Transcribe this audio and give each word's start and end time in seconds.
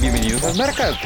Bienvenidos 0.00 0.44
a 0.44 0.54
Marcas, 0.54 0.96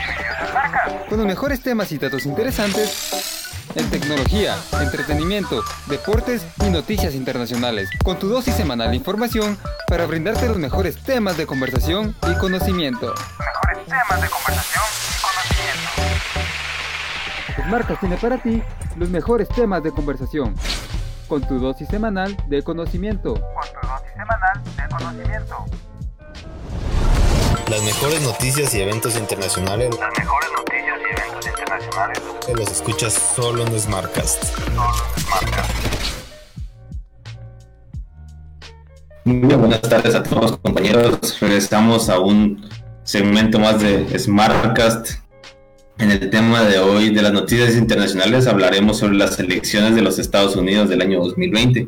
con 1.09 1.19
los 1.19 1.27
mejores 1.27 1.63
temas 1.63 1.91
y 1.93 1.99
datos 1.99 2.27
interesantes 2.27 3.49
en 3.75 3.89
tecnología, 3.89 4.57
entretenimiento, 4.79 5.63
deportes 5.87 6.45
y 6.67 6.69
noticias 6.69 7.15
internacionales, 7.15 7.89
con 8.05 8.19
tu 8.19 8.29
dosis 8.29 8.55
semanal 8.55 8.91
de 8.91 8.97
información 8.97 9.57
para 9.89 10.05
brindarte 10.05 10.49
los 10.49 10.59
mejores 10.59 11.03
temas 11.03 11.39
de 11.39 11.47
conversación 11.47 12.15
y 12.31 12.35
conocimiento. 12.35 13.15
Mejores 13.39 13.87
temas 13.87 14.21
de 14.21 14.29
conversación 14.29 15.02
conocimiento. 17.63 17.69
Marcas 17.69 18.01
tiene 18.01 18.17
para 18.17 18.39
ti 18.39 18.63
los 18.97 19.09
mejores 19.11 19.49
temas 19.49 19.83
de 19.83 19.91
conversación, 19.91 20.55
con 21.29 21.43
tu 21.43 21.59
dosis 21.59 21.89
semanal 21.89 22.37
de 22.49 22.63
conocimiento. 22.63 23.35
Con 23.35 23.81
tu 23.81 23.87
dosis 23.87 24.13
semanal 24.13 24.63
de 24.77 24.89
conocimiento. 24.95 25.65
Las 27.69 27.83
mejores 27.85 28.21
noticias 28.23 28.75
y 28.75 28.83
eventos 28.83 29.17
internacionales 29.17 29.97
Las 29.99 30.19
mejores 30.19 30.51
noticias 30.59 30.99
y 31.01 31.21
eventos 31.21 31.47
internacionales. 31.47 32.23
que 32.47 32.55
los 32.55 32.71
escuchas 32.71 33.13
solo 33.15 33.67
en 33.67 33.81
Smartcast. 33.81 34.45
Solo 34.45 34.73
en 35.17 35.23
Smartcast. 35.23 35.71
Muy 39.25 39.55
buenas 39.55 39.81
tardes 39.83 40.15
a 40.17 40.23
todos 40.23 40.59
compañeros. 40.59 41.39
Regresamos 41.41 42.09
a 42.11 42.19
un 42.19 42.69
segmento 43.05 43.59
más 43.61 43.81
de 43.81 44.19
Smartcast. 44.19 45.23
En 46.03 46.11
el 46.11 46.31
tema 46.31 46.65
de 46.65 46.81
hoy 46.81 47.11
de 47.11 47.23
las 47.23 47.33
noticias 47.33 47.77
internacionales 47.77 48.49
hablaremos 48.49 48.99
sobre 48.99 49.15
las 49.15 49.39
elecciones 49.39 49.95
de 49.95 50.03
los 50.03 50.19
Estados 50.19 50.57
Unidos 50.57 50.89
del 50.89 51.01
año 51.01 51.21
2020. 51.21 51.87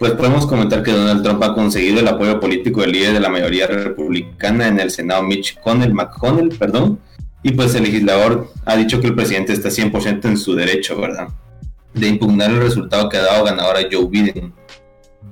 Pues 0.00 0.12
podemos 0.14 0.48
comentar 0.48 0.82
que 0.82 0.90
Donald 0.90 1.22
Trump 1.22 1.40
ha 1.44 1.54
conseguido 1.54 2.00
el 2.00 2.08
apoyo 2.08 2.40
político 2.40 2.80
del 2.80 2.90
líder 2.90 3.12
de 3.12 3.20
la 3.20 3.28
mayoría 3.28 3.68
republicana 3.68 4.66
en 4.66 4.80
el 4.80 4.90
Senado, 4.90 5.22
Mitch 5.22 5.60
Connell, 5.60 5.94
McConnell, 5.94 6.48
perdón, 6.58 6.98
y 7.44 7.52
pues 7.52 7.72
el 7.76 7.84
legislador 7.84 8.52
ha 8.64 8.74
dicho 8.74 9.00
que 9.00 9.06
el 9.06 9.14
presidente 9.14 9.52
está 9.52 9.68
100% 9.68 10.24
en 10.24 10.38
su 10.38 10.56
derecho, 10.56 11.00
¿verdad? 11.00 11.28
De 11.94 12.08
impugnar 12.08 12.50
el 12.50 12.58
resultado 12.58 13.08
que 13.08 13.18
ha 13.18 13.22
dado 13.22 13.44
ganador 13.44 13.76
a 13.76 13.86
Joe 13.88 14.08
Biden. 14.10 14.52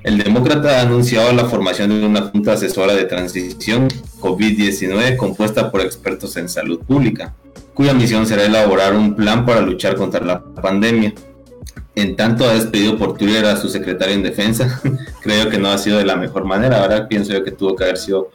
El 0.05 0.19
demócrata 0.19 0.79
ha 0.79 0.83
anunciado 0.83 1.33
la 1.33 1.47
formación 1.47 1.91
de 1.91 2.07
una 2.07 2.23
junta 2.23 2.53
asesora 2.53 2.95
de 2.95 3.07
transición 3.07 3.89
COVID-19 4.21 5.17
compuesta 5.17 5.73
por 5.73 5.81
expertos 5.81 6.37
en 6.37 6.49
salud 6.49 6.79
pública, 6.79 7.35
cuya 7.75 7.93
misión 7.95 8.27
será 8.27 8.45
elaborar 8.45 8.95
un 8.95 9.15
plan 9.15 9.45
para 9.45 9.61
luchar 9.61 9.97
contra 9.97 10.25
la 10.25 10.41
pandemia. 10.43 11.13
En 11.97 12.17
tanto 12.17 12.45
ha 12.45 12.55
despedido 12.55 12.97
por 12.99 13.17
Twitter 13.17 13.45
a 13.47 13.57
su 13.57 13.69
secretario 13.69 14.15
en 14.15 14.23
defensa. 14.23 14.81
Creo 15.23 15.49
que 15.49 15.59
no 15.59 15.69
ha 15.71 15.79
sido 15.79 15.99
de 15.99 16.05
la 16.05 16.17
mejor 16.17 16.45
manera. 16.45 16.83
Ahora 16.83 17.07
pienso 17.09 17.33
yo 17.33 17.45
que 17.45 17.53
tuvo 17.53 17.77
que 17.77 17.85
haber 17.85 17.99
sido 17.99 18.31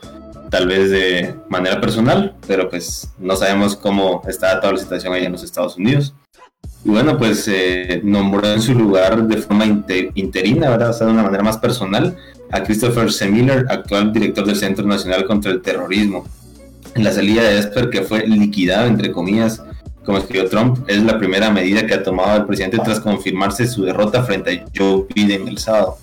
tal 0.50 0.68
vez 0.68 0.90
de 0.90 1.36
manera 1.50 1.80
personal, 1.80 2.36
pero 2.48 2.70
pues 2.70 3.10
no 3.20 3.36
sabemos 3.36 3.76
cómo 3.76 4.22
está 4.28 4.60
toda 4.60 4.74
la 4.74 4.80
situación 4.80 5.14
allá 5.14 5.26
en 5.26 5.34
los 5.34 5.44
Estados 5.44 5.78
Unidos. 5.78 6.14
Y 6.86 6.90
bueno, 6.90 7.18
pues 7.18 7.46
eh, 7.50 8.00
nombró 8.04 8.48
en 8.48 8.62
su 8.62 8.74
lugar 8.74 9.28
de 9.28 9.38
forma 9.38 9.66
inter- 9.66 10.12
interina, 10.16 10.70
¿verdad? 10.70 10.92
O 10.92 10.94
sea, 10.94 11.08
de 11.08 11.14
una 11.14 11.24
manera 11.24 11.44
más 11.44 11.58
personal, 11.58 12.16
a 12.52 12.64
Christopher 12.64 13.12
Semiller, 13.12 13.66
actual 13.70 14.14
director 14.14 14.46
del 14.46 14.56
Centro 14.56 14.86
Nacional 14.86 15.26
contra 15.26 15.52
el 15.52 15.62
Terrorismo. 15.62 16.26
La 16.96 17.12
salida 17.12 17.44
de 17.44 17.60
Esper, 17.60 17.90
que 17.90 18.02
fue 18.02 18.28
liquidado, 18.28 18.88
entre 18.88 19.12
comillas, 19.12 19.64
como 20.04 20.18
escribió 20.18 20.50
Trump, 20.50 20.80
es 20.88 21.04
la 21.04 21.18
primera 21.18 21.52
medida 21.52 21.86
que 21.86 21.94
ha 21.94 22.04
tomado 22.04 22.38
el 22.38 22.46
presidente 22.46 22.80
tras 22.84 23.00
confirmarse 23.00 23.68
su 23.68 23.84
derrota 23.84 24.24
frente 24.24 24.52
a 24.52 24.66
Joe 24.76 25.06
Biden 25.14 25.48
el 25.48 25.58
sábado. 25.58 25.98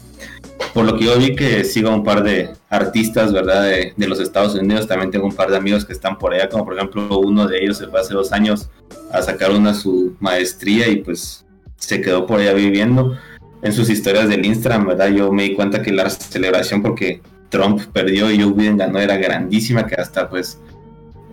Por 0.73 0.85
lo 0.85 0.97
que 0.97 1.07
yo 1.07 1.19
vi 1.19 1.35
que 1.35 1.65
sigo 1.65 1.91
a 1.91 1.95
un 1.95 2.05
par 2.05 2.23
de 2.23 2.51
artistas, 2.71 3.33
¿verdad? 3.33 3.65
De, 3.65 3.95
de 3.97 4.09
los 4.09 4.21
Estados 4.21 4.55
Unidos. 4.55 4.87
También 4.87 5.11
tengo 5.11 5.27
un 5.27 5.35
par 5.35 5.51
de 5.51 5.57
amigos 5.57 5.85
que 5.85 5.93
están 5.93 6.19
por 6.19 6.35
allá, 6.35 6.49
como 6.49 6.65
por 6.65 6.77
ejemplo 6.77 7.19
uno 7.19 7.47
de 7.47 7.59
ellos 7.59 7.79
se 7.79 7.87
fue 7.87 8.01
hace 8.01 8.15
dos 8.15 8.33
años 8.33 8.69
a 9.13 9.23
sacar 9.23 9.51
una 9.51 9.75
su 9.75 10.17
maestría 10.21 10.89
y 10.89 10.97
pues 10.97 11.45
se 11.77 12.01
quedó 12.01 12.27
por 12.27 12.41
allá 12.41 12.53
viviendo. 12.53 13.17
En 13.63 13.73
sus 13.73 13.89
historias 13.91 14.29
del 14.29 14.45
Instagram, 14.45 14.87
¿verdad? 14.87 15.09
Yo 15.09 15.33
me 15.33 15.45
di 15.45 15.55
cuenta 15.55 15.83
que 15.83 15.93
la 15.93 16.09
celebración 16.11 16.83
porque 16.83 17.21
Trump 17.49 17.81
perdió 17.93 18.31
y 18.31 18.41
Joe 18.41 18.53
Biden 18.53 18.77
ganó 18.77 18.99
era 19.01 19.17
grandísima, 19.17 19.87
que 19.87 19.95
hasta 19.95 20.29
pues 20.29 20.61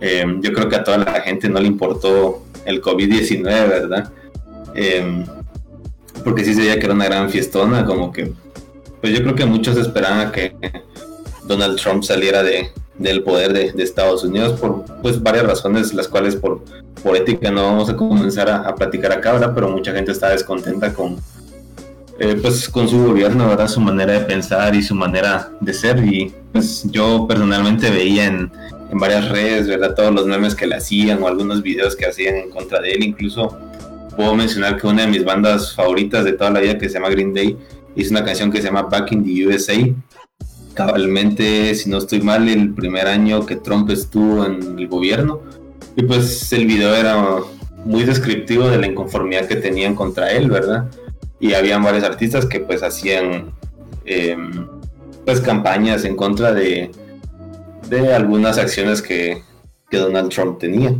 eh, 0.00 0.24
yo 0.40 0.52
creo 0.52 0.68
que 0.68 0.76
a 0.76 0.84
toda 0.84 0.98
la 0.98 1.20
gente 1.20 1.48
no 1.48 1.60
le 1.60 1.68
importó 1.68 2.42
el 2.64 2.80
COVID-19, 2.80 3.42
¿verdad? 3.44 4.12
Eh, 4.74 5.24
porque 6.24 6.44
sí 6.44 6.54
se 6.54 6.60
veía 6.60 6.78
que 6.78 6.86
era 6.86 6.94
una 6.94 7.04
gran 7.04 7.30
fiestona, 7.30 7.84
como 7.84 8.12
que 8.12 8.32
pues 9.00 9.12
yo 9.12 9.22
creo 9.22 9.34
que 9.34 9.44
muchos 9.44 9.76
esperaban 9.76 10.26
a 10.26 10.32
que 10.32 10.54
Donald 11.46 11.78
Trump 11.78 12.02
saliera 12.02 12.42
de, 12.42 12.70
del 12.98 13.22
poder 13.22 13.52
de, 13.52 13.72
de 13.72 13.82
Estados 13.82 14.24
Unidos 14.24 14.58
por 14.58 14.84
pues 15.02 15.22
varias 15.22 15.46
razones, 15.46 15.92
las 15.92 16.08
cuales 16.08 16.36
por, 16.36 16.62
por 17.02 17.16
ética 17.16 17.50
no 17.50 17.64
vamos 17.64 17.90
a 17.90 17.96
comenzar 17.96 18.48
a, 18.48 18.62
a 18.62 18.74
platicar 18.74 19.12
acá, 19.12 19.32
¿verdad? 19.32 19.52
Pero 19.54 19.68
mucha 19.68 19.92
gente 19.92 20.12
está 20.12 20.30
descontenta 20.30 20.94
con 20.94 21.18
eh, 22.18 22.38
pues 22.40 22.68
con 22.68 22.88
su 22.88 23.04
gobierno, 23.04 23.48
¿verdad? 23.48 23.66
Su 23.66 23.80
manera 23.80 24.12
de 24.12 24.20
pensar 24.20 24.74
y 24.76 24.82
su 24.82 24.94
manera 24.94 25.50
de 25.60 25.74
ser 25.74 26.04
y 26.04 26.32
pues 26.52 26.84
yo 26.90 27.26
personalmente 27.26 27.90
veía 27.90 28.26
en, 28.26 28.52
en 28.90 28.98
varias 28.98 29.28
redes, 29.28 29.68
¿verdad? 29.68 29.94
Todos 29.94 30.14
los 30.14 30.26
memes 30.26 30.54
que 30.54 30.66
le 30.66 30.76
hacían 30.76 31.22
o 31.22 31.28
algunos 31.28 31.62
videos 31.62 31.96
que 31.96 32.06
hacían 32.06 32.36
en 32.36 32.50
contra 32.50 32.80
de 32.80 32.92
él, 32.92 33.04
incluso 33.04 33.58
puedo 34.16 34.34
mencionar 34.34 34.80
que 34.80 34.86
una 34.86 35.02
de 35.02 35.08
mis 35.08 35.24
bandas 35.24 35.74
favoritas 35.74 36.24
de 36.24 36.32
toda 36.32 36.50
la 36.50 36.60
vida 36.60 36.78
que 36.78 36.88
se 36.88 36.94
llama 36.94 37.10
Green 37.10 37.34
Day 37.34 37.56
hizo 37.96 38.10
una 38.10 38.24
canción 38.24 38.50
que 38.50 38.58
se 38.58 38.68
llama 38.68 38.82
Back 38.82 39.12
in 39.12 39.24
the 39.24 39.46
USA 39.46 39.74
cabalmente, 40.74 41.74
si 41.74 41.88
no 41.88 41.98
estoy 41.98 42.20
mal, 42.20 42.48
el 42.48 42.74
primer 42.74 43.06
año 43.06 43.46
que 43.46 43.56
Trump 43.56 43.88
estuvo 43.90 44.44
en 44.44 44.78
el 44.78 44.88
gobierno. 44.88 45.40
Y 45.96 46.02
pues 46.02 46.52
el 46.52 46.66
video 46.66 46.94
era 46.94 47.38
muy 47.84 48.02
descriptivo 48.02 48.68
de 48.68 48.78
la 48.78 48.86
inconformidad 48.86 49.46
que 49.46 49.56
tenían 49.56 49.94
contra 49.94 50.32
él, 50.32 50.50
¿verdad? 50.50 50.90
Y 51.38 51.54
habían 51.54 51.82
varios 51.82 52.04
artistas 52.04 52.46
que 52.46 52.60
pues 52.60 52.82
hacían 52.82 53.52
eh, 54.04 54.36
pues 55.24 55.40
campañas 55.40 56.04
en 56.04 56.16
contra 56.16 56.52
de, 56.52 56.90
de 57.88 58.14
algunas 58.14 58.58
acciones 58.58 59.02
que, 59.02 59.42
que 59.90 59.98
Donald 59.98 60.30
Trump 60.30 60.58
tenía. 60.58 60.94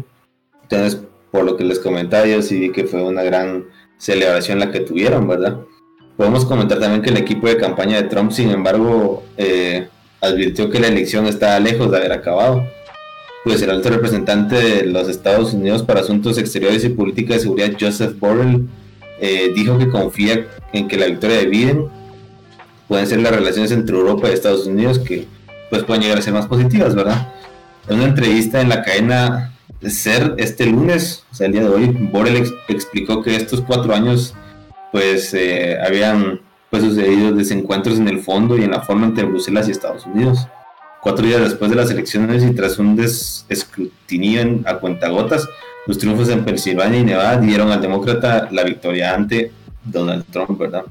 Entonces, 0.63 1.01
por 1.31 1.45
lo 1.45 1.57
que 1.57 1.65
les 1.65 1.79
comentaba, 1.79 2.27
yo 2.27 2.43
sí 2.43 2.59
vi 2.59 2.73
que 2.73 2.85
fue 2.85 3.03
una 3.03 3.23
gran 3.23 3.65
celebración 3.99 4.59
la 4.59 4.71
que 4.71 4.81
tuvieron, 4.81 5.27
¿verdad? 5.27 5.61
Podemos 6.17 6.45
comentar 6.45 6.79
también 6.79 7.03
que 7.03 7.11
el 7.11 7.17
equipo 7.17 7.49
de 7.49 7.57
campaña 7.57 8.01
de 8.01 8.09
Trump, 8.09 8.31
sin 8.31 8.51
embargo, 8.51 9.25
eh, 9.37 9.89
advirtió 10.21 10.71
que 10.71 10.79
la 10.79 10.89
elección 10.89 11.27
estaba 11.27 11.59
lejos 11.59 11.91
de 11.91 11.97
haber 11.97 12.13
acabado. 12.13 12.65
Pues 13.45 13.61
el 13.63 13.71
alto 13.71 13.91
representante 13.91 14.55
de 14.55 14.87
los 14.87 15.09
Estados 15.09 15.53
Unidos 15.53 15.83
para 15.83 16.01
Asuntos 16.01 16.39
Exteriores 16.39 16.85
y 16.85 16.89
Política 16.89 17.35
de 17.35 17.41
Seguridad, 17.41 17.77
Joseph 17.79 18.19
Borrell, 18.19 18.67
eh, 19.21 19.53
dijo 19.55 19.77
que 19.77 19.89
confía 19.89 20.47
en 20.73 20.89
que 20.89 20.97
la 20.97 21.07
victoria 21.07 21.39
de 21.39 21.47
Biden 21.47 21.89
pueden 22.89 23.07
ser 23.07 23.21
las 23.21 23.35
relaciones 23.35 23.71
entre 23.73 23.97
Europa 23.97 24.29
y 24.29 24.33
Estados 24.33 24.67
Unidos 24.67 24.99
que 24.99 25.27
pues 25.75 25.83
pueden 25.85 26.03
llegar 26.05 26.19
a 26.19 26.23
ser 26.23 26.33
más 26.33 26.47
positivas, 26.47 26.95
¿verdad? 26.95 27.33
En 27.89 27.97
una 27.97 28.05
entrevista 28.05 28.61
en 28.61 28.69
la 28.69 28.83
cadena 28.85 29.53
SER 29.83 30.35
este 30.39 30.67
lunes, 30.67 31.25
o 31.33 31.35
sea, 31.35 31.47
el 31.49 31.53
día 31.53 31.63
de 31.63 31.69
hoy, 31.69 31.87
Borrell 31.87 32.37
ex- 32.37 32.55
explicó 32.69 33.23
que 33.25 33.35
estos 33.35 33.61
cuatro 33.61 33.93
años 33.93 34.35
pues 34.93 35.35
eh, 35.35 35.77
habían 35.85 36.41
pues 36.71 36.85
sucedido 36.85 37.33
desencuentros 37.33 37.99
en 37.99 38.07
el 38.07 38.21
fondo 38.21 38.57
y 38.57 38.63
en 38.63 38.71
la 38.71 38.83
forma 38.83 39.07
entre 39.07 39.25
Bruselas 39.25 39.67
y 39.67 39.73
Estados 39.73 40.07
Unidos. 40.07 40.47
Cuatro 41.03 41.27
días 41.27 41.41
después 41.41 41.69
de 41.73 41.77
las 41.77 41.91
elecciones 41.91 42.45
y 42.45 42.55
tras 42.55 42.79
un 42.79 42.97
escrutinio 43.49 44.61
a 44.65 44.77
cuentagotas, 44.77 45.49
los 45.89 45.99
triunfos 45.99 46.29
en 46.29 46.45
Pensilvania 46.45 47.01
y 47.01 47.05
Nevada 47.05 47.39
dieron 47.41 47.73
al 47.73 47.83
demócrata 47.83 48.49
la 48.53 48.63
victoria 48.63 49.13
ante 49.13 49.51
Donald 49.85 50.25
Trump, 50.31 50.57
¿verdad? 50.57 50.85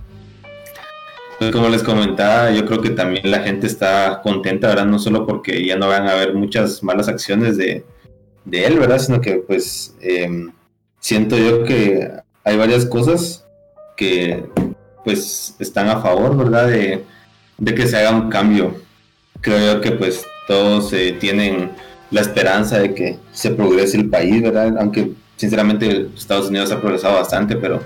Como 1.51 1.69
les 1.69 1.83
comentaba, 1.83 2.51
yo 2.51 2.65
creo 2.65 2.81
que 2.81 2.91
también 2.91 3.29
la 3.29 3.41
gente 3.41 3.67
está 3.67 4.21
contenta, 4.21 4.67
¿verdad? 4.67 4.85
No 4.85 4.99
solo 4.99 5.25
porque 5.25 5.65
ya 5.65 5.75
no 5.75 5.87
van 5.87 6.07
a 6.07 6.11
haber 6.11 6.33
muchas 6.33 6.83
malas 6.83 7.07
acciones 7.07 7.57
de, 7.57 7.83
él, 8.51 8.79
¿verdad? 8.79 8.99
Sino 8.99 9.21
que 9.21 9.35
pues 9.35 9.95
eh, 10.01 10.47
siento 10.99 11.37
yo 11.37 11.63
que 11.63 12.11
hay 12.43 12.57
varias 12.57 12.85
cosas 12.85 13.45
que 13.95 14.45
pues 15.03 15.55
están 15.59 15.89
a 15.89 16.01
favor, 16.01 16.37
¿verdad? 16.37 16.67
De, 16.67 17.03
que 17.75 17.87
se 17.87 17.97
haga 17.97 18.11
un 18.11 18.29
cambio. 18.29 18.75
Creo 19.41 19.75
yo 19.75 19.81
que 19.81 19.91
pues 19.91 20.25
todos 20.47 20.93
tienen 21.19 21.71
la 22.11 22.21
esperanza 22.21 22.79
de 22.79 22.93
que 22.93 23.17
se 23.31 23.51
progrese 23.51 23.97
el 23.97 24.09
país, 24.09 24.41
¿verdad? 24.41 24.75
Aunque 24.77 25.11
sinceramente 25.35 26.09
Estados 26.15 26.49
Unidos 26.49 26.71
ha 26.71 26.79
progresado 26.79 27.15
bastante, 27.15 27.55
pero 27.55 27.81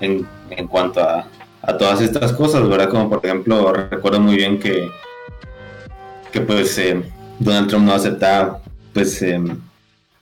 en, 0.00 0.26
en 0.50 0.66
cuanto 0.66 1.00
a, 1.00 1.26
a 1.66 1.76
todas 1.76 2.00
estas 2.00 2.32
cosas, 2.32 2.68
¿verdad? 2.68 2.88
Como 2.88 3.10
por 3.10 3.24
ejemplo, 3.24 3.72
recuerdo 3.72 4.20
muy 4.20 4.36
bien 4.36 4.58
que, 4.58 4.88
que 6.32 6.40
pues 6.40 6.78
eh, 6.78 7.02
Donald 7.38 7.68
Trump 7.68 7.86
no 7.86 7.92
aceptaba 7.92 8.62
pues 8.92 9.20
eh, 9.22 9.42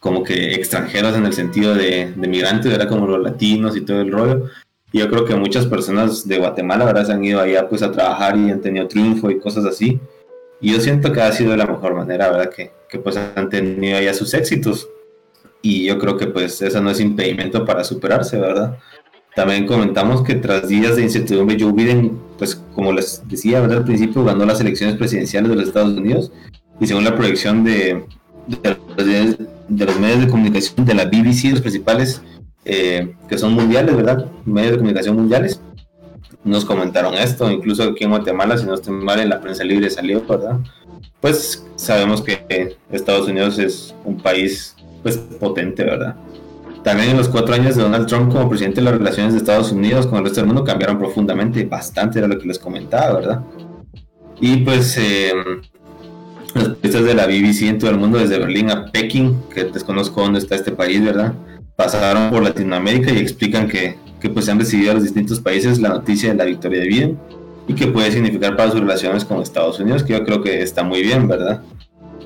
como 0.00 0.24
que 0.24 0.54
extranjeros 0.54 1.16
en 1.16 1.26
el 1.26 1.32
sentido 1.32 1.74
de, 1.74 2.12
de 2.14 2.28
migrantes, 2.28 2.72
era 2.72 2.88
como 2.88 3.06
los 3.06 3.22
latinos 3.22 3.76
y 3.76 3.82
todo 3.82 4.00
el 4.00 4.10
rollo. 4.10 4.50
Y 4.90 4.98
yo 4.98 5.08
creo 5.08 5.24
que 5.24 5.34
muchas 5.34 5.66
personas 5.66 6.26
de 6.26 6.38
Guatemala, 6.38 6.84
¿verdad? 6.84 7.06
Se 7.06 7.12
han 7.12 7.24
ido 7.24 7.40
allá 7.40 7.68
pues 7.68 7.82
a 7.82 7.90
trabajar 7.90 8.36
y 8.36 8.50
han 8.50 8.60
tenido 8.60 8.86
triunfo 8.86 9.30
y 9.30 9.38
cosas 9.38 9.64
así. 9.64 10.00
Y 10.60 10.72
yo 10.72 10.80
siento 10.80 11.12
que 11.12 11.20
ha 11.20 11.32
sido 11.32 11.56
la 11.56 11.66
mejor 11.66 11.94
manera, 11.94 12.30
¿verdad? 12.30 12.50
Que, 12.50 12.70
que 12.88 12.98
pues 12.98 13.16
han 13.16 13.48
tenido 13.50 13.98
allá 13.98 14.14
sus 14.14 14.32
éxitos. 14.34 14.88
Y 15.62 15.86
yo 15.86 15.98
creo 15.98 16.16
que 16.16 16.26
pues 16.26 16.60
eso 16.62 16.80
no 16.80 16.90
es 16.90 17.00
impedimento 17.00 17.64
para 17.64 17.82
superarse, 17.82 18.38
¿verdad? 18.38 18.78
También 19.34 19.66
comentamos 19.66 20.22
que 20.22 20.34
tras 20.36 20.68
días 20.68 20.96
de 20.96 21.02
incertidumbre, 21.02 21.56
Joe 21.58 21.72
Biden, 21.72 22.18
pues 22.38 22.62
como 22.74 22.92
les 22.92 23.22
decía 23.26 23.64
al 23.64 23.84
principio, 23.84 24.24
ganó 24.24 24.46
las 24.46 24.60
elecciones 24.60 24.96
presidenciales 24.96 25.50
de 25.50 25.56
los 25.56 25.68
Estados 25.68 25.96
Unidos 25.96 26.30
y 26.80 26.86
según 26.86 27.04
la 27.04 27.16
proyección 27.16 27.64
de, 27.64 28.04
de, 28.46 29.36
de 29.68 29.84
los 29.84 29.98
medios 29.98 30.20
de 30.20 30.28
comunicación 30.28 30.86
de 30.86 30.94
la 30.94 31.06
BBC, 31.06 31.50
los 31.50 31.60
principales 31.60 32.22
eh, 32.64 33.14
que 33.28 33.36
son 33.36 33.52
mundiales, 33.54 33.94
¿verdad? 33.94 34.26
Medios 34.44 34.72
de 34.72 34.78
comunicación 34.78 35.16
mundiales, 35.16 35.60
nos 36.44 36.64
comentaron 36.64 37.14
esto, 37.14 37.50
incluso 37.50 37.82
aquí 37.82 38.04
en 38.04 38.10
Guatemala, 38.10 38.56
si 38.56 38.66
no 38.66 38.74
estoy 38.74 38.94
mal, 38.94 39.18
en 39.20 39.30
la 39.30 39.40
prensa 39.40 39.64
libre 39.64 39.90
salió, 39.90 40.24
¿verdad? 40.26 40.58
Pues 41.20 41.64
sabemos 41.76 42.22
que 42.22 42.76
Estados 42.90 43.28
Unidos 43.28 43.58
es 43.58 43.94
un 44.04 44.18
país 44.18 44.76
pues 45.02 45.16
potente, 45.16 45.84
¿verdad? 45.84 46.16
También 46.84 47.10
en 47.12 47.16
los 47.16 47.28
cuatro 47.28 47.54
años 47.54 47.76
de 47.76 47.82
Donald 47.82 48.06
Trump 48.06 48.30
como 48.30 48.46
presidente, 48.46 48.82
las 48.82 48.92
relaciones 48.92 49.32
de 49.32 49.38
Estados 49.38 49.72
Unidos 49.72 50.06
con 50.06 50.18
el 50.18 50.24
resto 50.24 50.40
del 50.40 50.48
mundo 50.48 50.64
cambiaron 50.64 50.98
profundamente, 50.98 51.64
bastante 51.64 52.18
era 52.18 52.28
lo 52.28 52.38
que 52.38 52.46
les 52.46 52.58
comentaba, 52.58 53.20
¿verdad? 53.20 53.40
Y 54.38 54.58
pues 54.58 54.98
eh, 54.98 55.32
de 56.54 57.14
la 57.14 57.26
BBC 57.26 57.62
en 57.62 57.78
todo 57.78 57.90
el 57.90 57.96
mundo, 57.96 58.18
desde 58.18 58.38
Berlín 58.38 58.70
a 58.70 58.92
Pekín, 58.92 59.40
que 59.52 59.64
desconozco 59.64 60.20
dónde 60.20 60.40
está 60.40 60.56
este 60.56 60.72
país, 60.72 61.02
¿verdad? 61.02 61.32
Pasaron 61.74 62.30
por 62.30 62.42
Latinoamérica 62.42 63.10
y 63.10 63.18
explican 63.18 63.66
que, 63.66 63.96
que 64.20 64.28
pues 64.28 64.46
han 64.50 64.58
recibido 64.58 64.90
a 64.90 64.94
los 64.94 65.04
distintos 65.04 65.40
países 65.40 65.80
la 65.80 65.88
noticia 65.88 66.30
de 66.30 66.36
la 66.36 66.44
victoria 66.44 66.80
de 66.80 66.86
Biden 66.86 67.18
y 67.66 67.74
que 67.74 67.86
puede 67.86 68.12
significar 68.12 68.56
para 68.56 68.70
sus 68.70 68.80
relaciones 68.80 69.24
con 69.24 69.40
Estados 69.40 69.80
Unidos, 69.80 70.02
que 70.02 70.12
yo 70.12 70.22
creo 70.22 70.42
que 70.42 70.62
está 70.62 70.82
muy 70.82 71.02
bien, 71.02 71.26
¿verdad? 71.26 71.62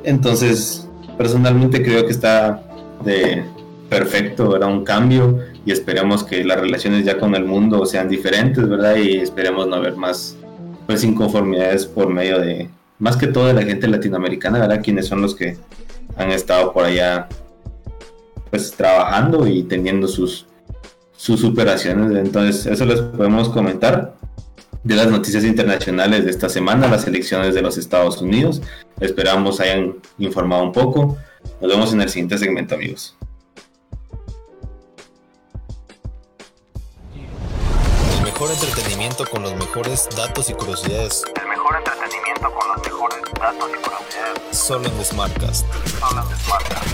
Entonces, 0.03 0.89
personalmente 1.17 1.81
creo 1.85 2.05
que 2.05 2.13
está 2.13 2.61
de 3.05 3.45
perfecto, 3.89 4.51
¿verdad? 4.51 4.69
Un 4.69 4.85
cambio 4.85 5.39
y 5.65 5.73
esperemos 5.73 6.25
que 6.25 6.45
las 6.45 6.61
relaciones 6.61 7.05
ya 7.05 7.19
con 7.19 7.35
el 7.35 7.45
mundo 7.45 7.85
sean 7.87 8.09
diferentes, 8.09 8.69
¿verdad? 8.69 8.97
Y 8.97 9.19
esperemos 9.19 9.67
no 9.67 9.81
ver 9.81 9.97
más 9.97 10.37
pues 10.87 11.05
inconformidades 11.05 11.87
por 11.87 12.09
medio 12.09 12.39
de, 12.39 12.71
más 12.99 13.17
que 13.17 13.27
todo 13.27 13.47
de 13.47 13.55
la 13.55 13.63
gente 13.63 13.89
latinoamericana, 13.89 14.59
¿verdad? 14.59 14.81
Quienes 14.83 15.07
son 15.07 15.23
los 15.23 15.35
que 15.35 15.57
han 16.17 16.31
estado 16.31 16.73
por 16.73 16.85
allá 16.85 17.29
pues 18.51 18.73
trabajando 18.73 19.47
y 19.47 19.63
teniendo 19.65 20.09
sus, 20.09 20.47
sus 21.17 21.45
operaciones. 21.45 22.17
Entonces, 22.17 22.67
eso 22.67 22.85
les 22.87 23.01
podemos 23.01 23.51
comentar 23.51 24.15
de 24.83 24.95
las 24.95 25.09
noticias 25.09 25.45
internacionales 25.45 26.25
de 26.25 26.31
esta 26.31 26.49
semana, 26.49 26.89
las 26.89 27.07
elecciones 27.07 27.55
de 27.55 27.61
los 27.61 27.77
Estados 27.77 28.23
Unidos. 28.23 28.63
Esperamos 29.01 29.61
hayan 29.61 29.97
informado 30.19 30.63
un 30.63 30.73
poco. 30.73 31.19
Nos 31.61 31.71
vemos 31.71 31.93
en 31.93 32.01
el 32.01 32.09
siguiente 32.09 32.39
segmento, 32.39 32.75
amigos. 32.75 33.18
Mejor 38.39 38.55
entretenimiento 38.55 39.25
con 39.29 39.43
los 39.43 39.53
mejores 39.57 40.09
datos 40.17 40.49
y 40.49 40.53
curiosidades. 40.53 41.25
El 41.43 41.49
mejor 41.49 41.75
entretenimiento 41.77 42.55
con 42.55 42.69
los 42.69 42.87
mejores 42.87 43.19
datos 43.37 43.69
y 43.69 43.83
curiosidades. 43.83 44.57
Solo 44.57 44.87
en 44.87 45.05
Smartcast. 45.05 45.67
Solo 45.99 46.23
en 46.23 46.37
Smartcast. 46.39 46.87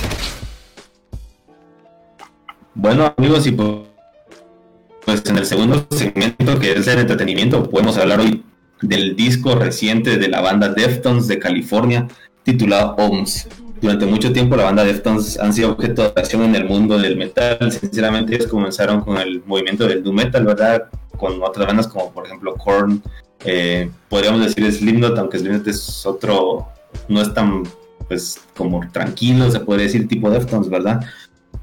Bueno, 2.72 3.14
amigos, 3.18 3.46
y 3.46 3.50
pues 3.50 5.22
en 5.26 5.36
el 5.36 5.44
segundo 5.44 5.86
segmento, 5.90 6.58
que 6.58 6.72
es 6.72 6.86
el 6.86 7.00
entretenimiento, 7.00 7.68
podemos 7.68 7.98
hablar 7.98 8.20
hoy 8.20 8.42
del 8.80 9.14
disco 9.14 9.54
reciente 9.54 10.16
de 10.16 10.28
la 10.28 10.40
banda 10.40 10.70
Deftones 10.70 11.28
de 11.28 11.38
California, 11.38 12.08
titulado 12.42 12.94
OMS. 12.96 13.48
Durante 13.84 14.06
mucho 14.06 14.32
tiempo 14.32 14.56
la 14.56 14.64
banda 14.64 14.82
Deftones 14.82 15.38
han 15.38 15.52
sido 15.52 15.72
objeto 15.72 16.00
de 16.00 16.08
atracción 16.08 16.42
en 16.42 16.54
el 16.54 16.64
mundo 16.64 16.96
del 16.98 17.18
metal. 17.18 17.70
Sinceramente 17.70 18.34
ellos 18.34 18.46
comenzaron 18.46 19.02
con 19.02 19.18
el 19.18 19.42
movimiento 19.44 19.86
del 19.86 20.02
doom 20.02 20.16
metal, 20.16 20.46
¿verdad? 20.46 20.84
Con 21.18 21.42
otras 21.42 21.66
bandas 21.66 21.86
como 21.86 22.10
por 22.10 22.24
ejemplo 22.24 22.54
Korn, 22.54 23.02
eh, 23.44 23.90
podríamos 24.08 24.40
decir 24.40 24.72
Slipknot, 24.72 25.18
aunque 25.18 25.38
Slipknot 25.38 25.68
es 25.68 26.06
otro, 26.06 26.66
no 27.08 27.20
es 27.20 27.34
tan 27.34 27.64
pues 28.08 28.40
como 28.56 28.80
tranquilo, 28.90 29.50
se 29.50 29.60
puede 29.60 29.82
decir 29.82 30.08
tipo 30.08 30.30
Deftones, 30.30 30.70
¿verdad? 30.70 31.04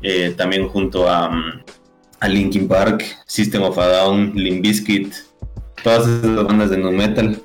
Eh, 0.04 0.36
también 0.38 0.68
junto 0.68 1.10
a, 1.10 1.28
um, 1.28 1.42
a 2.20 2.28
Linkin 2.28 2.68
Park, 2.68 3.04
System 3.26 3.64
of 3.64 3.80
a 3.80 3.88
Down, 3.88 4.34
Limp 4.36 4.62
Bizkit, 4.62 5.12
todas 5.84 6.08
esas 6.08 6.44
bandas 6.44 6.70
de 6.70 6.78
nu 6.78 6.92
metal. 6.92 7.42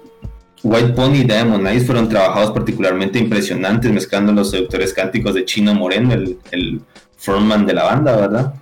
White 0.62 0.94
Pony 0.94 1.16
y 1.16 1.24
Diamond 1.24 1.66
Eyes 1.66 1.86
fueron 1.86 2.08
trabajados 2.08 2.50
particularmente 2.50 3.18
impresionantes, 3.18 3.92
mezclando 3.92 4.32
los 4.32 4.50
seductores 4.50 4.92
cánticos 4.92 5.34
de 5.34 5.44
Chino 5.44 5.74
Moreno, 5.74 6.12
el, 6.14 6.38
el 6.50 6.80
frontman 7.16 7.66
de 7.66 7.74
la 7.74 7.84
banda, 7.84 8.16
¿verdad? 8.16 8.54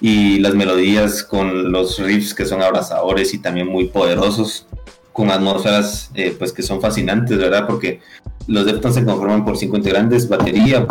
Y 0.00 0.38
las 0.38 0.54
melodías 0.54 1.22
con 1.22 1.72
los 1.72 1.98
riffs 1.98 2.34
que 2.34 2.46
son 2.46 2.62
abrazadores 2.62 3.34
y 3.34 3.38
también 3.38 3.66
muy 3.66 3.86
poderosos, 3.86 4.66
con 5.12 5.30
atmósferas 5.30 6.10
eh, 6.14 6.34
pues 6.38 6.52
que 6.52 6.62
son 6.62 6.80
fascinantes, 6.80 7.36
¿verdad? 7.36 7.66
Porque 7.66 8.00
los 8.46 8.64
Deftones 8.64 8.96
se 8.96 9.04
conforman 9.04 9.44
por 9.44 9.56
cinco 9.56 9.76
integrantes, 9.76 10.28
batería, 10.28 10.86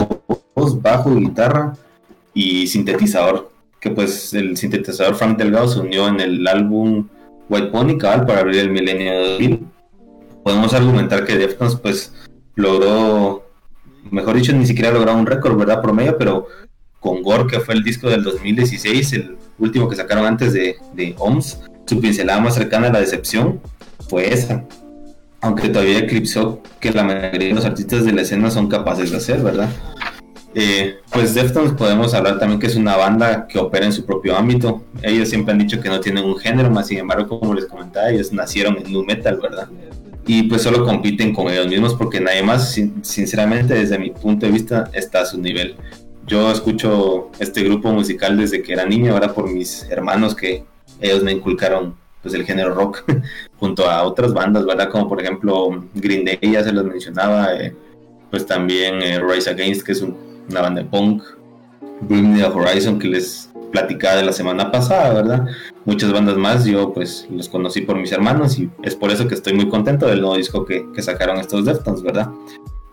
voz, 0.53 0.81
bajo, 0.81 1.15
guitarra 1.15 1.73
y 2.33 2.67
sintetizador, 2.67 3.51
que 3.79 3.89
pues 3.89 4.33
el 4.33 4.57
sintetizador 4.57 5.15
Frank 5.15 5.37
Delgado 5.37 5.67
se 5.67 5.79
unió 5.79 6.07
en 6.07 6.19
el 6.19 6.47
álbum 6.47 7.07
White 7.49 7.67
Pony 7.67 7.97
cabal 7.97 8.25
para 8.25 8.41
abrir 8.41 8.59
el 8.59 8.69
milenio 8.69 9.29
2000. 9.31 9.65
Podemos 10.43 10.73
argumentar 10.73 11.25
que 11.25 11.37
Deftones 11.37 11.75
pues 11.75 12.13
logró, 12.55 13.45
mejor 14.11 14.35
dicho, 14.35 14.53
ni 14.53 14.65
siquiera 14.65 14.91
logró 14.91 15.15
un 15.15 15.25
récord, 15.25 15.57
¿verdad? 15.57 15.81
Promedio, 15.81 16.17
pero 16.17 16.47
con 16.99 17.21
Gore, 17.21 17.47
que 17.47 17.59
fue 17.59 17.75
el 17.75 17.83
disco 17.83 18.09
del 18.09 18.23
2016, 18.23 19.13
el 19.13 19.37
último 19.57 19.87
que 19.87 19.95
sacaron 19.95 20.25
antes 20.25 20.53
de, 20.53 20.77
de 20.93 21.15
OMS, 21.17 21.61
su 21.85 21.99
pincelada 21.99 22.39
más 22.39 22.55
cercana 22.55 22.87
a 22.87 22.91
la 22.91 22.99
decepción 22.99 23.59
fue 24.09 24.33
esa. 24.33 24.65
Aunque 25.41 25.69
todavía 25.69 25.99
eclipsó 25.99 26.61
que 26.79 26.91
la 26.91 27.03
mayoría 27.03 27.49
de 27.49 27.53
los 27.53 27.65
artistas 27.65 28.03
de 28.03 28.11
la 28.11 28.21
escena 28.21 28.51
son 28.51 28.67
capaces 28.67 29.11
de 29.11 29.17
hacer, 29.17 29.41
¿verdad? 29.41 29.69
Eh, 30.55 30.97
pues 31.11 31.35
Deftones 31.35 31.73
podemos 31.73 32.13
hablar 32.13 32.39
también 32.39 32.59
que 32.59 32.67
es 32.67 32.75
una 32.75 32.97
banda 32.97 33.47
que 33.47 33.59
opera 33.59 33.85
en 33.85 33.93
su 33.93 34.05
propio 34.05 34.35
ámbito. 34.35 34.83
Ellos 35.01 35.29
siempre 35.29 35.53
han 35.53 35.59
dicho 35.59 35.79
que 35.79 35.89
no 35.89 35.99
tienen 35.99 36.25
un 36.25 36.37
género, 36.37 36.69
más 36.69 36.87
sin 36.87 36.97
embargo, 36.97 37.39
como 37.39 37.53
les 37.53 37.65
comentaba, 37.65 38.09
ellos 38.09 38.33
nacieron 38.33 38.77
en 38.77 38.91
nu 38.91 39.03
metal, 39.03 39.39
¿verdad? 39.41 39.69
Y 40.31 40.43
pues 40.43 40.61
solo 40.61 40.85
compiten 40.85 41.33
con 41.33 41.49
ellos 41.49 41.67
mismos 41.67 41.95
porque 41.95 42.19
nadie 42.19 42.43
más, 42.43 42.71
sin- 42.71 43.03
sinceramente, 43.03 43.73
desde 43.73 43.97
mi 43.97 44.11
punto 44.11 44.45
de 44.45 44.51
vista, 44.51 44.87
está 44.93 45.21
a 45.21 45.25
su 45.25 45.39
nivel. 45.41 45.75
Yo 46.27 46.51
escucho 46.51 47.29
este 47.39 47.63
grupo 47.63 47.91
musical 47.91 48.37
desde 48.37 48.61
que 48.61 48.73
era 48.73 48.85
niño, 48.85 49.13
ahora 49.13 49.33
por 49.33 49.49
mis 49.49 49.87
hermanos 49.89 50.35
que 50.35 50.63
ellos 51.01 51.23
me 51.23 51.31
inculcaron 51.31 51.95
pues 52.21 52.35
el 52.35 52.45
género 52.45 52.75
rock 52.75 53.03
junto 53.59 53.89
a 53.89 54.03
otras 54.03 54.31
bandas, 54.31 54.67
¿verdad? 54.67 54.89
Como 54.89 55.09
por 55.09 55.19
ejemplo 55.19 55.83
Green 55.95 56.23
Day, 56.25 56.37
ya 56.51 56.63
se 56.63 56.73
los 56.73 56.85
mencionaba, 56.85 57.55
eh, 57.55 57.73
pues 58.29 58.45
también 58.45 59.01
eh, 59.01 59.19
Rise 59.19 59.49
Against, 59.49 59.81
que 59.83 59.93
es 59.93 60.01
un- 60.03 60.15
una 60.47 60.61
banda 60.61 60.83
de 60.83 60.87
punk, 60.89 61.23
Bring 62.01 62.33
Me 62.33 62.39
the 62.39 62.45
Horizon, 62.45 62.99
que 62.99 63.07
les 63.07 63.49
platicaba 63.71 64.17
de 64.17 64.25
la 64.25 64.33
semana 64.33 64.71
pasada, 64.71 65.11
¿verdad? 65.11 65.47
Muchas 65.89 66.13
bandas 66.13 66.37
más, 66.37 66.65
yo 66.65 66.93
pues 66.93 67.27
los 67.31 67.49
conocí 67.49 67.81
por 67.81 67.97
mis 67.97 68.11
hermanos 68.11 68.59
y 68.59 68.69
es 68.83 68.95
por 68.95 69.09
eso 69.09 69.27
que 69.27 69.33
estoy 69.33 69.53
muy 69.53 69.69
contento 69.69 70.05
del 70.05 70.21
nuevo 70.21 70.37
disco 70.37 70.63
que, 70.63 70.85
que 70.93 71.01
sacaron 71.01 71.39
estos 71.39 71.65
Deftones, 71.65 72.03
¿verdad? 72.03 72.29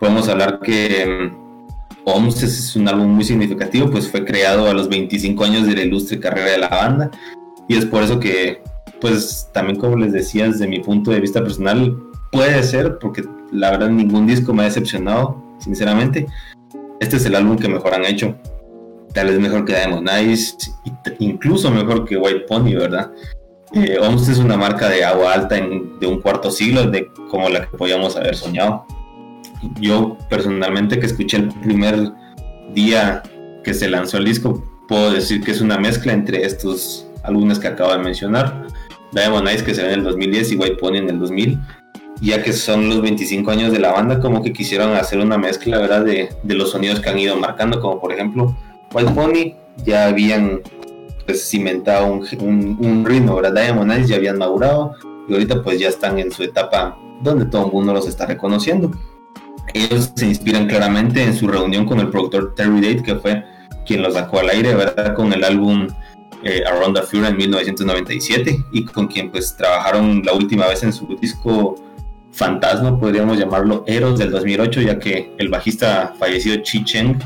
Podemos 0.00 0.30
hablar 0.30 0.60
que 0.60 1.04
mm, 1.30 2.06
OMS 2.06 2.42
es 2.42 2.74
un 2.74 2.88
álbum 2.88 3.08
muy 3.08 3.24
significativo, 3.24 3.90
pues 3.90 4.10
fue 4.10 4.24
creado 4.24 4.70
a 4.70 4.72
los 4.72 4.88
25 4.88 5.44
años 5.44 5.66
de 5.66 5.74
la 5.74 5.82
ilustre 5.82 6.18
carrera 6.18 6.52
de 6.52 6.56
la 6.56 6.68
banda 6.68 7.10
y 7.68 7.76
es 7.76 7.84
por 7.84 8.02
eso 8.02 8.18
que, 8.18 8.62
pues 8.98 9.50
también 9.52 9.78
como 9.78 9.96
les 9.96 10.14
decía, 10.14 10.46
desde 10.46 10.66
mi 10.66 10.80
punto 10.80 11.10
de 11.10 11.20
vista 11.20 11.42
personal, 11.42 11.98
puede 12.32 12.62
ser, 12.62 12.96
porque 12.98 13.24
la 13.52 13.72
verdad 13.72 13.90
ningún 13.90 14.26
disco 14.26 14.54
me 14.54 14.62
ha 14.62 14.64
decepcionado, 14.64 15.44
sinceramente. 15.58 16.26
Este 16.98 17.16
es 17.16 17.26
el 17.26 17.34
álbum 17.34 17.58
que 17.58 17.68
mejor 17.68 17.92
han 17.92 18.06
hecho. 18.06 18.38
Tal 19.16 19.28
vez 19.28 19.40
mejor 19.40 19.64
que 19.64 19.72
Diamond 19.74 20.06
t- 21.02 21.16
incluso 21.20 21.70
mejor 21.70 22.04
que 22.04 22.18
White 22.18 22.40
Pony, 22.40 22.74
¿verdad? 22.74 23.10
Eh, 23.72 23.96
OMS 23.98 24.28
es 24.28 24.36
una 24.36 24.58
marca 24.58 24.90
de 24.90 25.02
agua 25.06 25.32
alta 25.32 25.56
en- 25.56 25.98
de 25.98 26.06
un 26.06 26.20
cuarto 26.20 26.50
siglo, 26.50 26.84
de 26.90 27.08
como 27.30 27.48
la 27.48 27.62
que 27.62 27.76
podíamos 27.78 28.14
haber 28.14 28.36
soñado. 28.36 28.84
Yo 29.80 30.18
personalmente 30.28 31.00
que 31.00 31.06
escuché 31.06 31.38
el 31.38 31.48
primer 31.48 32.12
día 32.74 33.22
que 33.64 33.72
se 33.72 33.88
lanzó 33.88 34.18
el 34.18 34.26
disco, 34.26 34.62
puedo 34.86 35.10
decir 35.10 35.42
que 35.42 35.52
es 35.52 35.62
una 35.62 35.78
mezcla 35.78 36.12
entre 36.12 36.44
estos 36.44 37.06
álbumes 37.22 37.58
que 37.58 37.68
acabo 37.68 37.92
de 37.92 37.98
mencionar. 38.00 38.66
Diamond 39.12 39.48
Eyes 39.48 39.62
que 39.62 39.74
se 39.74 39.82
ve 39.82 39.94
en 39.94 40.00
el 40.00 40.04
2010 40.04 40.52
y 40.52 40.56
White 40.56 40.76
Pony 40.76 40.96
en 40.96 41.08
el 41.08 41.18
2000 41.18 41.58
ya 42.20 42.42
que 42.42 42.52
son 42.52 42.88
los 42.90 43.00
25 43.02 43.50
años 43.50 43.72
de 43.72 43.78
la 43.78 43.92
banda, 43.92 44.20
como 44.20 44.42
que 44.42 44.52
quisieron 44.52 44.94
hacer 44.94 45.18
una 45.20 45.36
mezcla, 45.36 45.78
¿verdad? 45.78 46.02
De, 46.04 46.30
de 46.42 46.54
los 46.54 46.70
sonidos 46.70 47.00
que 47.00 47.10
han 47.10 47.18
ido 47.18 47.36
marcando, 47.36 47.80
como 47.80 48.00
por 48.00 48.12
ejemplo 48.12 48.56
White 48.96 49.12
Pony 49.12 49.54
ya 49.84 50.06
habían 50.06 50.62
pues 51.26 51.46
cimentado 51.46 52.06
un, 52.06 52.78
un, 52.80 53.04
ritmo, 53.04 53.36
¿verdad? 53.36 53.52
Diamond 53.52 53.92
Eyes 53.92 54.08
ya 54.08 54.16
habían 54.16 54.38
madurado 54.38 54.94
y 55.28 55.34
ahorita 55.34 55.62
pues 55.62 55.78
ya 55.78 55.88
están 55.88 56.18
en 56.18 56.32
su 56.32 56.42
etapa 56.42 56.96
donde 57.20 57.44
todo 57.44 57.66
el 57.66 57.72
mundo 57.72 57.92
los 57.92 58.08
está 58.08 58.24
reconociendo. 58.24 58.90
Ellos 59.74 60.12
se 60.16 60.26
inspiran 60.26 60.66
claramente 60.66 61.22
en 61.22 61.34
su 61.34 61.46
reunión 61.46 61.84
con 61.84 62.00
el 62.00 62.08
productor 62.08 62.54
Terry 62.54 62.80
Date, 62.80 63.02
que 63.02 63.16
fue 63.16 63.44
quien 63.84 64.00
los 64.00 64.14
sacó 64.14 64.38
al 64.38 64.48
aire, 64.48 64.74
¿verdad? 64.74 65.14
Con 65.14 65.30
el 65.34 65.44
álbum 65.44 65.88
eh, 66.42 66.62
Around 66.66 66.96
the 66.96 67.02
Fury 67.02 67.26
en 67.26 67.36
1997 67.36 68.56
y 68.72 68.84
con 68.84 69.08
quien 69.08 69.30
pues 69.30 69.54
trabajaron 69.58 70.22
la 70.24 70.32
última 70.32 70.68
vez 70.68 70.82
en 70.84 70.94
su 70.94 71.06
disco 71.20 71.74
Fantasma, 72.32 72.98
podríamos 72.98 73.36
llamarlo 73.36 73.84
Eros 73.86 74.18
del 74.18 74.30
2008, 74.30 74.80
ya 74.80 74.98
que 74.98 75.34
el 75.36 75.48
bajista 75.48 76.14
fallecido 76.18 76.56
Chi 76.62 76.82
Cheng 76.84 77.18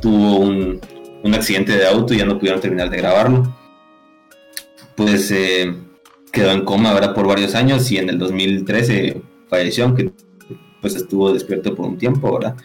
tuvo 0.00 0.38
un, 0.38 0.80
un 1.22 1.34
accidente 1.34 1.76
de 1.76 1.86
auto 1.86 2.14
y 2.14 2.18
ya 2.18 2.24
no 2.24 2.38
pudieron 2.38 2.60
terminar 2.60 2.90
de 2.90 2.96
grabarlo. 2.98 3.54
Pues 4.96 5.30
eh, 5.30 5.74
quedó 6.32 6.50
en 6.50 6.64
coma 6.64 6.92
¿verdad? 6.92 7.14
por 7.14 7.26
varios 7.26 7.54
años 7.54 7.90
y 7.90 7.98
en 7.98 8.08
el 8.08 8.18
2013 8.18 9.22
falleció, 9.48 9.84
aunque 9.84 10.10
pues 10.80 10.94
estuvo 10.94 11.32
despierto 11.32 11.74
por 11.74 11.86
un 11.86 11.98
tiempo, 11.98 12.32
¿verdad? 12.38 12.56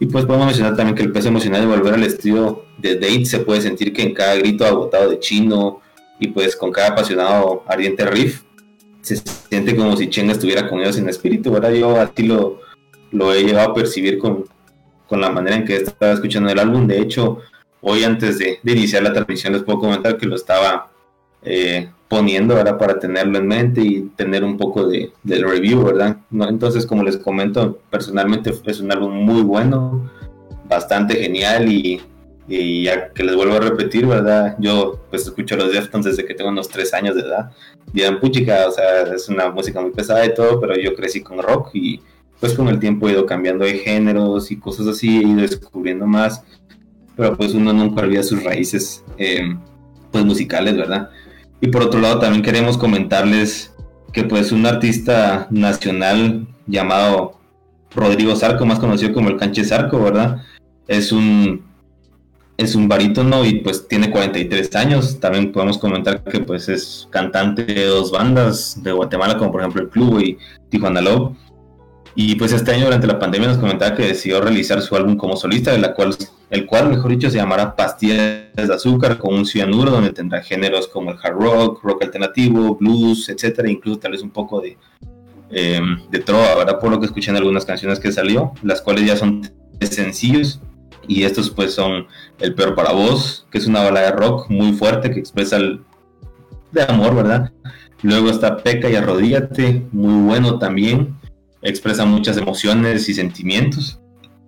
Y 0.00 0.06
pues 0.06 0.26
podemos 0.26 0.46
mencionar 0.46 0.76
también 0.76 0.96
que 0.96 1.02
el 1.02 1.12
peso 1.12 1.28
emocional 1.28 1.60
de 1.60 1.66
volver 1.66 1.94
al 1.94 2.02
estudio 2.02 2.64
de 2.78 2.94
Date 2.96 3.24
se 3.24 3.38
puede 3.40 3.60
sentir 3.60 3.92
que 3.92 4.02
en 4.02 4.12
cada 4.12 4.34
grito 4.34 4.66
agotado 4.66 5.10
de 5.10 5.18
chino 5.18 5.80
y 6.18 6.28
pues 6.28 6.56
con 6.56 6.72
cada 6.72 6.88
apasionado 6.88 7.62
ardiente 7.66 8.04
riff 8.04 8.42
se 9.00 9.16
siente 9.16 9.76
como 9.76 9.96
si 9.96 10.08
Chenga 10.08 10.32
estuviera 10.32 10.68
con 10.68 10.80
ellos 10.80 10.96
en 10.96 11.08
espíritu, 11.08 11.52
¿verdad? 11.52 11.72
Yo 11.72 12.00
así 12.00 12.24
lo, 12.24 12.60
lo 13.12 13.32
he 13.32 13.44
llegado 13.44 13.70
a 13.70 13.74
percibir 13.74 14.18
con, 14.18 14.44
con 15.06 15.20
la 15.20 15.30
manera 15.30 15.56
en 15.56 15.64
que 15.64 15.76
estaba 15.76 16.12
escuchando 16.12 16.50
el 16.50 16.58
álbum. 16.58 16.86
De 16.86 17.00
hecho, 17.00 17.38
hoy 17.84 18.02
antes 18.02 18.38
de, 18.38 18.58
iniciar 18.64 19.02
la 19.02 19.12
transmisión 19.12 19.52
les 19.52 19.62
puedo 19.62 19.78
comentar 19.78 20.16
que 20.16 20.26
lo 20.26 20.34
estaba 20.34 20.90
eh, 21.42 21.90
poniendo, 22.08 22.54
¿verdad? 22.54 22.78
Para 22.78 22.98
tenerlo 22.98 23.38
en 23.38 23.46
mente 23.46 23.82
y 23.82 24.00
tener 24.16 24.42
un 24.42 24.56
poco 24.56 24.88
de, 24.88 25.12
del 25.22 25.48
review, 25.48 25.84
¿verdad? 25.84 26.16
Entonces, 26.32 26.86
como 26.86 27.02
les 27.02 27.18
comento, 27.18 27.78
personalmente 27.90 28.52
es 28.64 28.80
un 28.80 28.90
álbum 28.90 29.12
muy 29.12 29.42
bueno, 29.42 30.10
bastante 30.68 31.16
genial 31.16 31.70
y, 31.70 32.00
ya 32.46 33.08
que 33.10 33.22
les 33.22 33.36
vuelvo 33.36 33.54
a 33.54 33.60
repetir, 33.60 34.06
¿verdad? 34.06 34.56
Yo 34.58 35.00
pues 35.10 35.22
escucho 35.22 35.56
los 35.56 35.72
Deftones 35.72 36.06
desde 36.06 36.26
que 36.26 36.34
tengo 36.34 36.50
unos 36.50 36.68
tres 36.68 36.92
años 36.92 37.14
de 37.14 37.22
edad. 37.22 37.50
Dirán, 37.92 38.20
puchica, 38.20 38.66
o 38.68 38.70
sea, 38.70 39.02
es 39.14 39.28
una 39.28 39.50
música 39.50 39.80
muy 39.80 39.92
pesada 39.92 40.24
y 40.26 40.34
todo, 40.34 40.60
pero 40.60 40.76
yo 40.76 40.94
crecí 40.94 41.22
con 41.22 41.42
rock 41.42 41.70
y 41.74 42.00
pues 42.40 42.54
con 42.54 42.68
el 42.68 42.78
tiempo 42.78 43.08
he 43.08 43.12
ido 43.12 43.24
cambiando 43.24 43.64
de 43.64 43.78
géneros 43.78 44.50
y 44.50 44.56
cosas 44.56 44.86
así, 44.86 45.18
he 45.18 45.26
ido 45.26 45.40
descubriendo 45.40 46.06
más, 46.06 46.42
pero 47.16 47.36
pues 47.36 47.54
uno 47.54 47.72
nunca 47.72 48.02
olvida 48.02 48.22
sus 48.22 48.42
raíces 48.42 49.04
eh, 49.18 49.56
pues 50.10 50.24
musicales, 50.24 50.76
¿verdad? 50.76 51.10
Y 51.60 51.68
por 51.68 51.82
otro 51.82 52.00
lado 52.00 52.18
también 52.18 52.42
queremos 52.42 52.76
comentarles 52.76 53.74
que 54.12 54.24
pues 54.24 54.52
un 54.52 54.66
artista 54.66 55.46
nacional 55.50 56.46
llamado 56.66 57.40
Rodrigo 57.94 58.34
Zarco, 58.36 58.66
más 58.66 58.78
conocido 58.78 59.12
como 59.12 59.28
el 59.28 59.36
Canche 59.36 59.64
Zarco, 59.64 60.02
¿verdad? 60.02 60.42
Es 60.86 61.12
un 61.12 61.62
es 62.56 62.74
un 62.76 62.88
barítono 62.88 63.44
y 63.44 63.60
pues 63.60 63.88
tiene 63.88 64.10
43 64.10 64.74
años. 64.76 65.18
También 65.20 65.52
podemos 65.52 65.78
comentar 65.78 66.22
que 66.22 66.40
pues 66.40 66.68
es 66.68 67.08
cantante 67.10 67.64
de 67.64 67.86
dos 67.86 68.12
bandas 68.12 68.82
de 68.82 68.92
Guatemala, 68.92 69.36
como 69.36 69.52
por 69.52 69.60
ejemplo 69.60 69.82
el 69.82 69.88
Club 69.88 70.20
y 70.20 70.38
Tijuana 70.68 71.00
Love. 71.00 71.36
Y 72.16 72.36
pues 72.36 72.52
este 72.52 72.72
año 72.72 72.84
durante 72.84 73.06
la 73.06 73.18
pandemia 73.18 73.48
nos 73.48 73.58
comentaba 73.58 73.96
que 73.96 74.06
decidió 74.06 74.40
realizar 74.40 74.80
su 74.80 74.94
álbum 74.94 75.16
como 75.16 75.36
solista, 75.36 75.72
de 75.72 75.78
la 75.78 75.94
cual, 75.94 76.14
el 76.50 76.66
cual, 76.66 76.88
mejor 76.88 77.10
dicho, 77.10 77.28
se 77.28 77.38
llamará 77.38 77.74
Pastillas 77.74 78.44
de 78.54 78.74
Azúcar 78.74 79.18
con 79.18 79.34
un 79.34 79.46
cianuro, 79.46 79.90
donde 79.90 80.10
tendrá 80.10 80.40
géneros 80.40 80.86
como 80.86 81.10
el 81.10 81.18
hard 81.20 81.34
rock, 81.34 81.82
rock 81.82 82.04
alternativo, 82.04 82.76
blues, 82.76 83.28
etcétera, 83.28 83.68
incluso 83.68 83.98
tal 83.98 84.12
vez 84.12 84.22
un 84.22 84.30
poco 84.30 84.60
de, 84.60 84.78
eh, 85.50 85.80
de 86.10 86.18
trova, 86.20 86.54
¿verdad? 86.54 86.78
Por 86.78 86.90
lo 86.90 87.00
que 87.00 87.06
escuché 87.06 87.30
en 87.30 87.36
algunas 87.36 87.64
canciones 87.64 87.98
que 87.98 88.12
salió, 88.12 88.52
las 88.62 88.80
cuales 88.80 89.06
ya 89.06 89.16
son 89.16 89.42
sencillos 89.80 90.60
y 91.08 91.24
estos 91.24 91.50
pues 91.50 91.74
son 91.74 92.06
El 92.38 92.54
Peor 92.54 92.74
para 92.74 92.92
Vos, 92.92 93.46
que 93.50 93.58
es 93.58 93.66
una 93.66 93.82
balada 93.82 94.10
de 94.10 94.16
rock 94.16 94.48
muy 94.48 94.72
fuerte 94.72 95.10
que 95.10 95.20
expresa 95.20 95.56
el 95.56 95.80
de 96.72 96.82
amor, 96.82 97.14
¿verdad? 97.14 97.52
Luego 98.02 98.30
está 98.30 98.58
Peca 98.58 98.90
y 98.90 98.96
Arrodíllate, 98.96 99.86
muy 99.92 100.26
bueno 100.26 100.58
también, 100.58 101.14
expresa 101.64 102.04
muchas 102.04 102.36
emociones 102.36 103.08
y 103.08 103.14
sentimientos. 103.14 103.98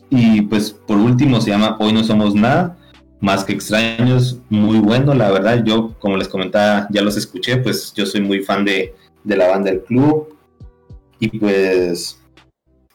Y 0.09 0.43
pues 0.43 0.71
por 0.71 0.99
último 0.99 1.41
se 1.41 1.51
llama 1.51 1.77
Hoy 1.81 1.93
no 1.93 2.05
somos 2.05 2.35
nada, 2.35 2.77
más 3.21 3.45
que 3.45 3.53
extraños, 3.53 4.39
muy 4.49 4.79
bueno, 4.79 5.15
la 5.15 5.31
verdad, 5.31 5.65
yo 5.65 5.95
como 5.99 6.17
les 6.17 6.29
comentaba, 6.29 6.87
ya 6.91 7.03
los 7.03 7.17
escuché, 7.17 7.57
pues 7.57 7.93
yo 7.95 8.07
soy 8.07 8.21
muy 8.21 8.41
fan 8.43 8.65
de, 8.65 8.95
de 9.25 9.37
la 9.37 9.49
banda 9.49 9.71
del 9.71 9.83
club 9.83 10.37
y 11.19 11.39
pues 11.39 12.21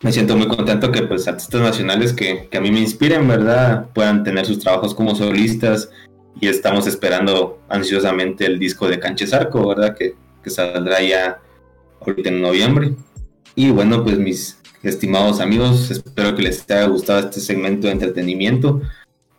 me 0.02 0.12
siento 0.12 0.38
muy 0.38 0.48
contento 0.48 0.92
que 0.92 1.02
pues 1.04 1.28
artistas 1.28 1.62
nacionales 1.62 2.14
que, 2.14 2.48
que, 2.50 2.58
a 2.58 2.62
mí 2.62 2.72
me 2.72 2.80
inspiren, 2.80 3.28
¿verdad? 3.28 3.88
Puedan 3.94 4.24
tener 4.24 4.46
sus 4.46 4.60
trabajos 4.60 4.94
como 4.94 5.16
solistas 5.16 5.90
y 6.40 6.48
estamos 6.48 6.88
esperando 6.88 7.60
ansiosamente 7.68 8.46
el 8.46 8.58
disco 8.58 8.88
de 8.88 9.00
Canches 9.00 9.34
Arco, 9.34 9.68
¿verdad? 9.68 9.96
Que, 9.98 10.16
que 10.44 10.50
saldrá 10.50 11.02
ya 11.02 11.40
ahorita 12.00 12.30
en 12.30 12.42
noviembre. 12.42 12.94
Y 13.56 13.70
bueno, 13.72 14.04
pues 14.04 14.18
mis 14.18 14.58
estimados 14.84 15.40
amigos, 15.40 15.92
espero 15.92 16.36
que 16.36 16.44
les 16.44 16.70
haya 16.70 16.86
gustado 16.86 17.20
este 17.20 17.40
segmento 17.40 17.88
de 17.88 17.94
entretenimiento. 17.94 18.82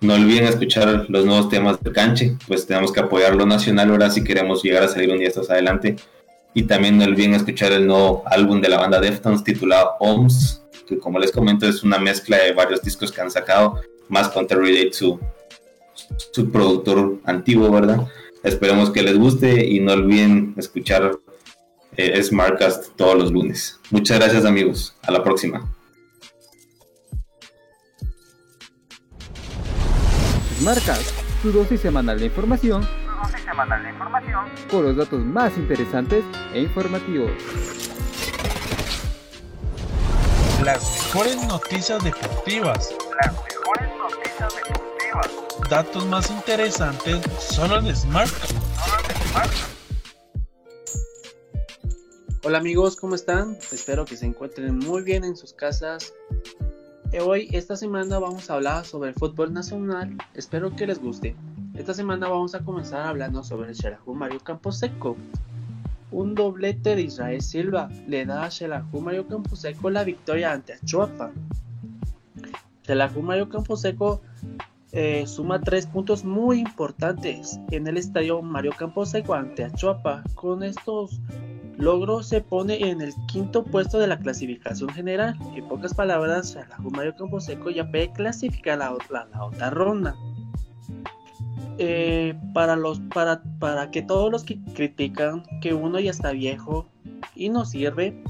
No 0.01 0.15
olviden 0.15 0.45
escuchar 0.45 1.07
los 1.09 1.25
nuevos 1.25 1.49
temas 1.49 1.81
de 1.81 1.93
Canche, 1.93 2.37
pues 2.47 2.67
tenemos 2.67 2.93
que 2.93 3.01
apoyar 3.01 3.35
lo 3.35 3.47
nacional 3.47 3.91
ahora 3.91 4.11
si 4.11 4.25
queremos 4.25 4.63
llegar 4.63 4.83
a 4.83 4.89
salir 4.89 5.11
un 5.11 5.19
día 5.19 5.29
estos 5.29 5.51
adelante. 5.51 5.97
Y 6.55 6.65
también 6.65 6.99
no 6.99 7.05
olviden 7.05 7.35
escuchar 7.35 7.73
el 7.73 7.87
nuevo 7.87 8.23
álbum 8.27 8.61
de 8.61 8.69
la 8.69 8.79
banda 8.79 9.01
Deftones 9.01 9.43
titulado 9.43 9.93
OMS, 10.01 10.63
que 10.87 10.99
como 10.99 11.19
les 11.19 11.33
comento 11.33 11.67
es 11.67 11.83
una 11.83 11.99
mezcla 11.99 12.37
de 12.39 12.53
varios 12.53 12.83
discos 12.83 13.11
que 13.11 13.21
han 13.21 13.31
sacado, 13.31 13.81
más 14.09 14.29
con 14.29 14.47
Terry 14.47 14.77
Date, 14.77 14.93
su, 14.93 15.19
su 16.33 16.51
productor 16.51 17.19
antiguo, 17.25 17.71
¿verdad? 17.71 18.07
Esperemos 18.43 18.91
que 18.91 19.03
les 19.03 19.17
guste 19.17 19.65
y 19.65 19.81
no 19.81 19.93
olviden 19.93 20.55
escuchar 20.59 21.13
eh, 21.97 22.23
Smartcast 22.23 22.97
todos 22.97 23.17
los 23.17 23.33
lunes. 23.33 23.81
Muchas 23.91 24.19
gracias 24.19 24.45
amigos, 24.45 24.97
a 25.03 25.13
la 25.13 25.23
próxima. 25.23 25.69
Smartcast, 30.59 31.11
tu 31.43 31.51
dosis 31.51 31.81
semanal 31.81 32.19
de 32.19 32.27
información 32.27 32.87
dosis 33.23 33.45
semanal 33.45 33.83
de 33.83 33.91
información 33.91 34.45
con 34.71 34.85
los 34.85 34.97
datos 34.97 35.21
más 35.25 35.57
interesantes 35.57 36.25
e 36.53 36.61
informativos. 36.61 37.31
Las 40.65 40.83
mejores 40.93 41.47
noticias 41.47 42.03
deportivas. 42.05 42.95
Las 43.25 43.33
mejores 43.33 43.89
noticias 43.99 44.55
deportivas. 44.55 45.69
Datos 45.69 46.07
más 46.07 46.31
interesantes 46.31 47.21
solo 47.39 47.79
en 47.79 47.95
Smartcast. 47.95 48.53
Solo 48.53 49.09
en 49.09 49.29
Smartcast. 49.29 49.72
Hola 52.45 52.59
amigos, 52.59 52.97
¿cómo 52.97 53.15
están? 53.15 53.57
Espero 53.71 54.05
que 54.05 54.17
se 54.17 54.27
encuentren 54.27 54.77
muy 54.77 55.03
bien 55.03 55.23
en 55.23 55.37
sus 55.37 55.53
casas. 55.53 56.13
Hoy, 57.25 57.49
esta 57.53 57.77
semana, 57.77 58.19
vamos 58.19 58.51
a 58.51 58.55
hablar 58.55 58.85
sobre 58.85 59.11
el 59.11 59.15
fútbol 59.15 59.53
nacional. 59.53 60.19
Espero 60.35 60.75
que 60.75 60.89
les 60.89 60.99
guste. 60.99 61.37
Esta 61.75 61.95
semana 61.95 62.27
vamos 62.27 62.57
a 62.57 62.65
comenzar 62.65 63.07
hablando 63.07 63.45
sobre 63.45 63.69
el 63.69 63.77
Xelajú 63.77 64.17
Mario 64.17 64.41
Camposeco. 64.41 65.17
Un 66.11 66.35
doblete 66.35 66.97
de 66.97 67.03
Israel 67.03 67.41
Silva 67.41 67.89
le 68.09 68.27
da 68.27 68.47
a 68.47 68.51
Xelajú 68.51 69.01
Mario 69.01 69.29
Camposeco 69.29 69.89
la 69.91 70.03
victoria 70.03 70.51
ante 70.51 70.73
Achuapa. 70.73 71.31
Xelajú 72.85 73.23
Mario 73.23 73.49
Camposeco 73.51 74.21
eh, 74.91 75.29
suma 75.29 75.61
tres 75.61 75.87
puntos 75.87 76.25
muy 76.25 76.59
importantes 76.59 77.61
en 77.71 77.87
el 77.87 77.99
estadio 77.99 78.43
Mario 78.43 78.73
Camposeco 78.77 79.33
ante 79.33 79.63
Achuapa. 79.63 80.25
Con 80.35 80.65
estos 80.65 81.21
logros 81.79 82.29
se 82.29 82.41
pone 82.41 82.91
en 82.91 83.01
el 83.01 83.13
quinto 83.27 83.65
puesto 83.65 83.99
de 83.99 84.07
la 84.07 84.19
clasificación 84.19 84.91
general. 84.91 85.37
En 85.55 85.67
pocas 85.69 85.95
palabras, 85.95 86.53
Xelajú 86.53 86.91
Mario 86.91 87.15
Camposeco 87.17 87.71
ya 87.71 87.91
puede 87.91 88.13
clasificar 88.13 88.79
la, 88.79 88.97
la, 89.11 89.45
otra 89.45 89.71
ronda. 89.71 90.15
Eh, 91.79 92.39
para, 92.53 92.77
los, 92.77 93.01
para, 93.15 93.43
para 93.59 93.91
que 93.91 94.03
todos 94.03 94.31
los 94.31 94.45
que 94.45 94.61
critican 94.75 95.43
que 95.61 95.73
uno 95.75 95.99
ya 95.99 96.11
está 96.11 96.33
viejo 96.33 96.87
y 97.35 97.49
no 97.49 97.65
sirve, 97.65 98.23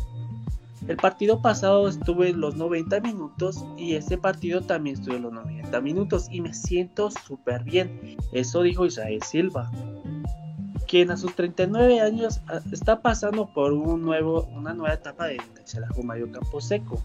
el 0.89 0.97
partido 0.97 1.41
pasado 1.41 1.89
estuve 1.89 2.31
en 2.31 2.41
los 2.41 2.57
90 2.57 3.01
minutos 3.01 3.65
y 3.77 3.95
este 3.95 4.19
partido 4.19 4.63
también 4.63 4.97
estuve 4.97 5.17
en 5.17 5.23
los 5.23 5.33
90 5.33 5.81
minutos 5.81 6.29
y 6.31 6.41
me 6.41 6.53
siento 6.53 7.11
súper 7.11 7.63
bien. 7.63 8.17
Eso 8.33 8.63
dijo 8.63 8.85
Israel 8.85 9.23
Silva, 9.23 9.71
quien 10.93 11.11
a 11.11 11.17
sus 11.17 11.35
39 11.35 12.03
años 12.03 12.43
está 12.71 13.01
pasando 13.01 13.49
por 13.55 13.73
un 13.73 14.03
nuevo, 14.03 14.47
una 14.55 14.75
nueva 14.75 14.93
etapa 14.93 15.25
de 15.25 15.39
Mario 16.05 16.31
Camposeco. 16.31 17.03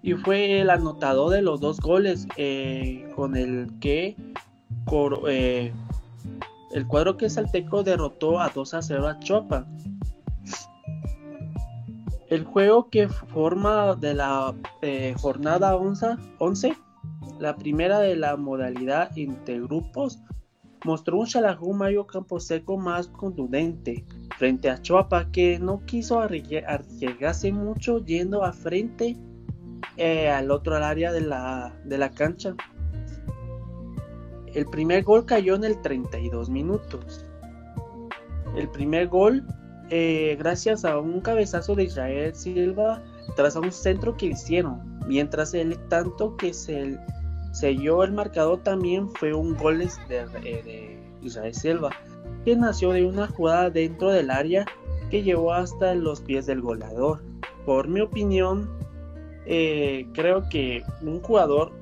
y 0.00 0.12
fue 0.12 0.60
el 0.60 0.70
anotador 0.70 1.32
de 1.32 1.42
los 1.42 1.60
dos 1.60 1.80
goles 1.80 2.28
eh, 2.36 3.10
con 3.16 3.36
el 3.36 3.68
que 3.80 4.14
eh, 5.26 5.72
el 6.70 6.86
cuadro 6.86 7.16
que 7.16 7.28
Salteco 7.28 7.82
derrotó 7.82 8.38
a 8.38 8.48
2 8.50 8.74
a 8.74 8.82
0 8.82 9.08
a 9.08 9.18
Chopa. 9.18 9.66
El 12.28 12.44
juego 12.44 12.90
que 12.90 13.08
forma 13.08 13.96
de 13.96 14.14
la 14.14 14.54
eh, 14.82 15.16
jornada 15.18 15.74
11, 15.74 16.14
11, 16.38 16.76
la 17.40 17.56
primera 17.56 17.98
de 17.98 18.14
la 18.14 18.36
modalidad 18.36 19.16
intergrupos, 19.16 20.20
mostró 20.84 21.18
un 21.18 21.26
Xalajú 21.26 21.72
Mario 21.72 22.06
Camposeco 22.06 22.76
más 22.76 23.08
contundente 23.08 24.04
frente 24.38 24.70
a 24.70 24.80
Choapa 24.80 25.30
que 25.30 25.58
no 25.58 25.84
quiso 25.86 26.20
arrie- 26.20 26.64
arriesgarse 26.66 27.52
mucho 27.52 28.04
yendo 28.04 28.44
a 28.44 28.52
frente 28.52 29.16
eh, 29.96 30.28
al 30.30 30.50
otro 30.50 30.76
área 30.76 31.12
de 31.12 31.22
la, 31.22 31.74
de 31.84 31.98
la 31.98 32.10
cancha. 32.10 32.54
El 34.54 34.66
primer 34.66 35.02
gol 35.04 35.26
cayó 35.26 35.54
en 35.54 35.64
el 35.64 35.80
32 35.82 36.48
minutos. 36.48 37.24
El 38.56 38.68
primer 38.70 39.08
gol, 39.08 39.44
eh, 39.90 40.36
gracias 40.38 40.84
a 40.84 40.98
un 40.98 41.20
cabezazo 41.20 41.74
de 41.74 41.84
Israel 41.84 42.34
Silva, 42.34 43.02
tras 43.36 43.56
a 43.56 43.60
un 43.60 43.70
centro 43.72 44.16
que 44.16 44.26
hicieron. 44.26 44.98
Mientras 45.06 45.52
el 45.54 45.78
tanto 45.88 46.36
que 46.36 46.54
se 46.54 46.98
selló 47.58 48.04
el 48.04 48.12
marcador 48.12 48.58
también 48.62 49.08
fue 49.14 49.32
un 49.32 49.56
gol 49.56 49.78
de, 49.78 49.88
de- 50.08 50.62
de 50.62 50.98
Israel 51.22 51.54
Silva, 51.54 51.90
que 52.44 52.54
nació 52.54 52.90
de 52.92 53.06
una 53.06 53.26
jugada 53.28 53.70
dentro 53.70 54.10
del 54.10 54.30
área 54.30 54.66
que 55.10 55.22
llevó 55.22 55.52
hasta 55.54 55.94
los 55.94 56.20
pies 56.20 56.46
del 56.46 56.60
goleador. 56.60 57.22
Por 57.64 57.88
mi 57.88 58.00
opinión, 58.00 58.68
eh, 59.46 60.06
creo 60.12 60.48
que 60.48 60.82
un 61.02 61.20
jugador 61.20 61.72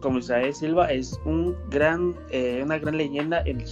como 0.00 0.18
Israel 0.18 0.54
Silva 0.54 0.90
es 0.92 1.18
un 1.24 1.56
gran, 1.70 2.14
eh, 2.30 2.60
una 2.64 2.78
gran 2.78 2.96
leyenda 2.96 3.42
en 3.42 3.60
el 3.60 3.66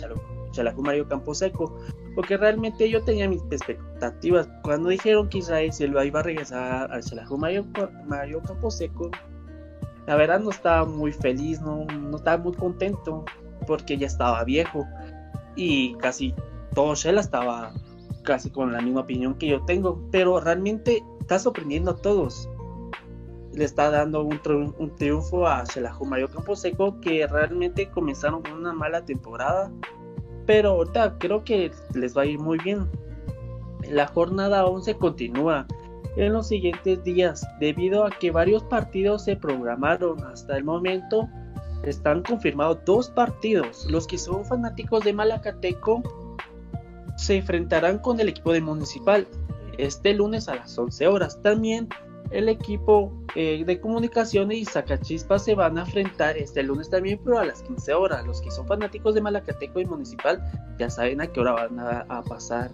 Chalajú 0.52 0.82
Mario 0.82 1.06
Camposeco, 1.08 1.76
porque 2.14 2.36
realmente 2.36 2.88
yo 2.90 3.02
tenía 3.02 3.28
mis 3.28 3.42
expectativas. 3.50 4.48
Cuando 4.62 4.88
dijeron 4.90 5.28
que 5.28 5.38
Israel 5.38 5.72
Silva 5.72 6.04
iba 6.04 6.20
a 6.20 6.22
regresar 6.22 6.92
al 6.92 7.02
Chalajú 7.02 7.36
Mario, 7.38 7.66
Mario 8.06 8.40
Camposeco, 8.42 9.10
la 10.06 10.16
verdad 10.16 10.40
no 10.40 10.50
estaba 10.50 10.84
muy 10.84 11.12
feliz, 11.12 11.60
no, 11.60 11.84
no 11.84 12.16
estaba 12.16 12.42
muy 12.42 12.52
contento, 12.54 13.24
porque 13.66 13.96
ya 13.96 14.06
estaba 14.06 14.42
viejo. 14.44 14.86
Y 15.56 15.94
casi 15.96 16.34
todo 16.74 16.94
Shela 16.94 17.20
estaba 17.20 17.72
casi 18.24 18.50
con 18.50 18.72
la 18.72 18.80
misma 18.80 19.00
opinión 19.02 19.34
que 19.34 19.48
yo 19.48 19.62
tengo, 19.64 20.00
pero 20.10 20.40
realmente 20.40 21.04
está 21.20 21.38
sorprendiendo 21.38 21.92
a 21.92 21.96
todos. 21.96 22.48
Le 23.52 23.64
está 23.64 23.90
dando 23.90 24.22
un, 24.22 24.40
triun- 24.40 24.74
un 24.78 24.94
triunfo 24.96 25.46
a 25.46 25.66
Xelajú 25.66 26.06
Mario 26.06 26.28
Camposeco 26.30 26.98
que 27.00 27.26
realmente 27.26 27.90
comenzaron 27.90 28.42
con 28.42 28.52
una 28.54 28.72
mala 28.72 29.04
temporada. 29.04 29.70
Pero 30.46 30.70
ahorita 30.70 31.18
creo 31.18 31.44
que 31.44 31.70
les 31.94 32.16
va 32.16 32.22
a 32.22 32.26
ir 32.26 32.38
muy 32.38 32.58
bien. 32.58 32.88
La 33.90 34.06
jornada 34.06 34.64
11 34.66 34.96
continúa 34.96 35.66
en 36.16 36.32
los 36.32 36.48
siguientes 36.48 37.02
días 37.04 37.46
debido 37.58 38.04
a 38.04 38.10
que 38.10 38.30
varios 38.30 38.62
partidos 38.64 39.24
se 39.24 39.36
programaron. 39.36 40.22
Hasta 40.24 40.56
el 40.56 40.64
momento 40.64 41.28
están 41.82 42.22
confirmados 42.22 42.78
dos 42.84 43.10
partidos. 43.10 43.86
Los 43.90 44.06
que 44.06 44.18
son 44.18 44.44
fanáticos 44.44 45.04
de 45.04 45.12
Malacateco 45.12 46.02
se 47.16 47.36
enfrentarán 47.36 47.98
con 47.98 48.20
el 48.20 48.28
equipo 48.28 48.52
de 48.52 48.60
Municipal 48.60 49.26
este 49.78 50.14
lunes 50.14 50.48
a 50.48 50.56
las 50.56 50.76
11 50.78 51.06
horas. 51.06 51.40
También 51.42 51.88
el 52.30 52.48
equipo 52.48 53.12
eh, 53.34 53.62
de 53.64 53.80
comunicaciones 53.80 54.58
y 54.58 54.64
Sacachispas 54.64 55.44
se 55.44 55.54
van 55.54 55.76
a 55.76 55.82
enfrentar 55.82 56.36
este 56.36 56.62
lunes 56.62 56.88
también, 56.88 57.20
pero 57.24 57.38
a 57.38 57.44
las 57.44 57.62
15 57.62 57.92
horas. 57.94 58.26
Los 58.26 58.40
que 58.40 58.50
son 58.50 58.66
fanáticos 58.66 59.14
de 59.14 59.20
Malacateco 59.20 59.80
y 59.80 59.86
Municipal 59.86 60.42
ya 60.78 60.88
saben 60.88 61.20
a 61.20 61.26
qué 61.26 61.40
hora 61.40 61.52
van 61.52 61.78
a 61.78 62.22
pasar, 62.22 62.70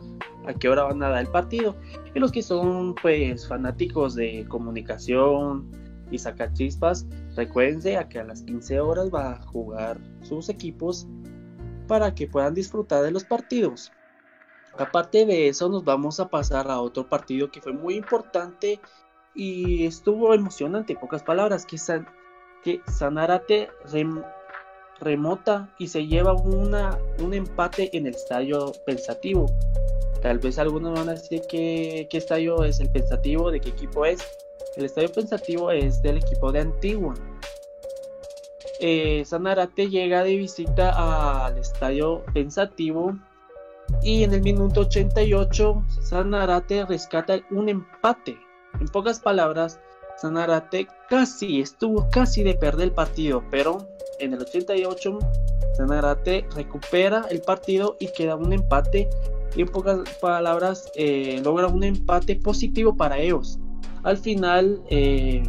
a 0.48 0.54
qué 0.54 0.68
hora 0.68 0.84
van 0.84 1.02
a 1.02 1.10
dar 1.10 1.20
el 1.20 1.28
partido. 1.30 1.76
Y 2.14 2.18
los 2.18 2.32
que 2.32 2.42
son 2.42 2.94
pues 3.00 3.46
fanáticos 3.46 4.14
de 4.14 4.46
comunicación 4.48 5.70
y 6.10 6.18
Sacachispas, 6.18 7.06
recuérdense 7.36 7.98
a 7.98 8.08
que 8.08 8.18
a 8.18 8.24
las 8.24 8.42
15 8.42 8.80
horas 8.80 9.10
va 9.14 9.32
a 9.32 9.42
jugar 9.42 9.98
sus 10.22 10.48
equipos 10.48 11.06
para 11.86 12.14
que 12.14 12.26
puedan 12.26 12.54
disfrutar 12.54 13.02
de 13.02 13.10
los 13.10 13.24
partidos. 13.24 13.92
Aparte 14.78 15.26
de 15.26 15.48
eso, 15.48 15.68
nos 15.68 15.84
vamos 15.84 16.18
a 16.20 16.28
pasar 16.28 16.70
a 16.70 16.80
otro 16.80 17.08
partido 17.08 17.50
que 17.50 17.60
fue 17.60 17.72
muy 17.72 17.94
importante 17.94 18.80
y 19.34 19.84
estuvo 19.84 20.32
emocionante, 20.34 20.96
pocas 20.96 21.22
palabras, 21.22 21.66
que, 21.66 21.78
San, 21.78 22.06
que 22.62 22.80
Sanarate 22.86 23.68
rem- 23.86 24.24
remota 25.00 25.72
y 25.78 25.88
se 25.88 26.06
lleva 26.06 26.34
una, 26.34 26.98
un 27.22 27.34
empate 27.34 27.96
en 27.96 28.06
el 28.06 28.14
estadio 28.14 28.72
pensativo. 28.84 29.46
Tal 30.22 30.38
vez 30.38 30.58
algunos 30.58 30.98
van 30.98 31.08
a 31.08 31.12
decir 31.12 31.42
que, 31.48 32.08
estadio 32.10 32.64
es 32.64 32.80
el 32.80 32.90
pensativo, 32.90 33.50
de 33.50 33.60
qué 33.60 33.68
equipo 33.70 34.04
es. 34.04 34.20
El 34.76 34.84
estadio 34.84 35.12
pensativo 35.12 35.70
es 35.70 36.02
del 36.02 36.18
equipo 36.18 36.50
de 36.50 36.60
Antigua. 36.60 37.14
Eh, 38.80 39.24
Sanarate 39.24 39.88
llega 39.88 40.22
de 40.22 40.36
visita 40.36 41.46
al 41.46 41.58
estadio 41.58 42.24
pensativo 42.32 43.16
y 44.02 44.22
en 44.22 44.34
el 44.34 44.42
minuto 44.42 44.82
88 44.82 45.84
Sanarate 46.02 46.84
rescata 46.86 47.40
un 47.50 47.68
empate. 47.68 48.38
En 48.80 48.88
pocas 48.88 49.18
palabras, 49.20 49.80
Sanarate 50.16 50.88
casi 51.08 51.60
estuvo 51.60 52.08
casi 52.10 52.42
de 52.42 52.54
perder 52.54 52.88
el 52.88 52.92
partido, 52.92 53.42
pero 53.50 53.88
en 54.20 54.34
el 54.34 54.40
88 54.40 55.18
Sanarate 55.76 56.46
recupera 56.54 57.26
el 57.30 57.40
partido 57.40 57.96
y 58.00 58.08
queda 58.08 58.36
un 58.36 58.52
empate. 58.52 59.08
Y 59.56 59.62
en 59.62 59.68
pocas 59.68 60.00
palabras, 60.20 60.90
eh, 60.94 61.40
logra 61.44 61.68
un 61.68 61.82
empate 61.84 62.36
positivo 62.36 62.96
para 62.96 63.18
ellos. 63.18 63.58
Al 64.02 64.16
final, 64.18 64.82
eh, 64.90 65.42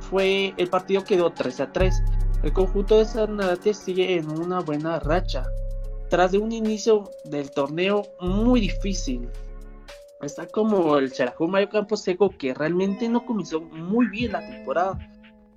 fue 0.00 0.54
el 0.56 0.68
partido 0.68 1.04
quedó 1.04 1.30
3 1.30 1.60
a 1.60 1.72
3. 1.72 2.02
El 2.42 2.52
conjunto 2.52 2.98
de 2.98 3.04
Sanarate 3.04 3.74
sigue 3.74 4.16
en 4.16 4.30
una 4.30 4.60
buena 4.60 4.98
racha. 5.00 5.44
Tras 6.10 6.32
de 6.32 6.38
un 6.38 6.52
inicio 6.52 7.10
del 7.24 7.50
torneo 7.50 8.02
muy 8.20 8.60
difícil, 8.60 9.28
está 10.22 10.46
como 10.46 10.96
el 10.98 11.10
Xelajú 11.10 11.48
Mayo 11.48 11.68
Campo 11.68 11.96
Seco 11.96 12.30
que 12.30 12.54
realmente 12.54 13.08
no 13.08 13.24
comenzó 13.24 13.60
muy 13.60 14.06
bien 14.08 14.32
la 14.32 14.40
temporada, 14.40 14.98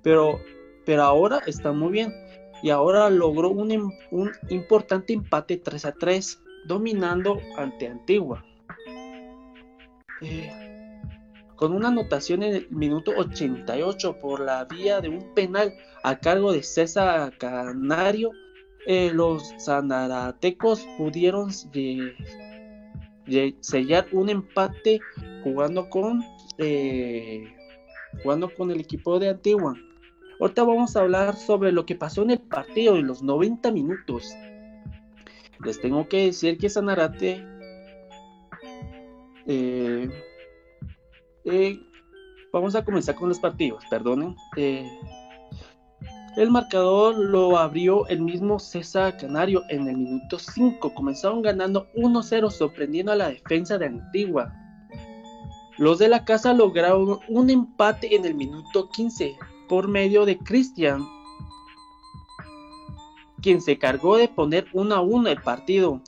pero, 0.02 0.40
pero 0.88 1.02
ahora 1.02 1.42
está 1.46 1.70
muy 1.70 1.92
bien 1.92 2.14
y 2.62 2.70
ahora 2.70 3.10
logró 3.10 3.50
un, 3.50 3.92
importante 4.48 5.12
empate 5.12 5.58
3 5.58 5.84
a 5.84 5.92
3, 5.92 6.42
dominando 6.64 7.38
ante 7.58 7.88
Antigua. 7.88 8.42
Eh, 10.22 10.50
con 11.56 11.74
una 11.74 11.88
anotación 11.88 12.42
en 12.42 12.54
el 12.54 12.70
minuto 12.70 13.12
88 13.18 14.16
por 14.18 14.40
la 14.40 14.64
vía 14.64 15.02
de 15.02 15.10
un 15.10 15.34
penal 15.34 15.74
a 16.04 16.18
cargo 16.18 16.52
de 16.52 16.62
César 16.62 17.36
Canario, 17.36 18.30
eh, 18.86 19.10
los 19.12 19.52
sanaratecos 19.58 20.88
pudieron 20.96 21.50
eh, 21.74 23.54
sellar 23.60 24.06
un 24.12 24.30
empate 24.30 25.00
jugando 25.44 25.90
con 25.90 26.24
eh, 26.56 27.44
jugando 28.22 28.48
con 28.48 28.70
el 28.70 28.80
equipo 28.80 29.18
de 29.18 29.28
Antigua. 29.28 29.74
Ahorita 30.40 30.62
vamos 30.62 30.94
a 30.94 31.00
hablar 31.00 31.36
sobre 31.36 31.72
lo 31.72 31.84
que 31.84 31.96
pasó 31.96 32.22
en 32.22 32.30
el 32.30 32.38
partido 32.38 32.96
en 32.96 33.06
los 33.06 33.22
90 33.22 33.72
minutos. 33.72 34.32
Les 35.64 35.80
tengo 35.80 36.08
que 36.08 36.26
decir 36.26 36.58
que 36.58 36.70
Sanarate 36.70 37.44
eh, 39.46 40.08
eh, 41.44 41.80
vamos 42.52 42.76
a 42.76 42.84
comenzar 42.84 43.16
con 43.16 43.28
los 43.28 43.40
partidos, 43.40 43.82
perdonen. 43.90 44.36
Eh, 44.56 44.88
el 46.36 46.52
marcador 46.52 47.16
lo 47.16 47.58
abrió 47.58 48.06
el 48.06 48.20
mismo 48.20 48.60
César 48.60 49.16
Canario 49.16 49.64
en 49.70 49.88
el 49.88 49.96
minuto 49.96 50.38
5. 50.38 50.94
Comenzaron 50.94 51.42
ganando 51.42 51.88
1-0 51.96 52.50
sorprendiendo 52.50 53.10
a 53.10 53.16
la 53.16 53.30
defensa 53.30 53.76
de 53.76 53.86
Antigua. 53.86 54.54
Los 55.78 55.98
de 55.98 56.08
la 56.08 56.24
casa 56.24 56.52
lograron 56.52 57.18
un 57.28 57.50
empate 57.50 58.14
en 58.14 58.24
el 58.24 58.34
minuto 58.34 58.88
15 58.90 59.36
por 59.68 59.88
medio 59.88 60.24
de 60.24 60.38
Cristian, 60.38 61.06
quien 63.42 63.60
se 63.60 63.78
cargó 63.78 64.16
de 64.16 64.28
poner 64.28 64.66
1 64.72 64.94
a 64.94 65.00
1 65.00 65.28
el 65.28 65.42
partido. 65.42 66.00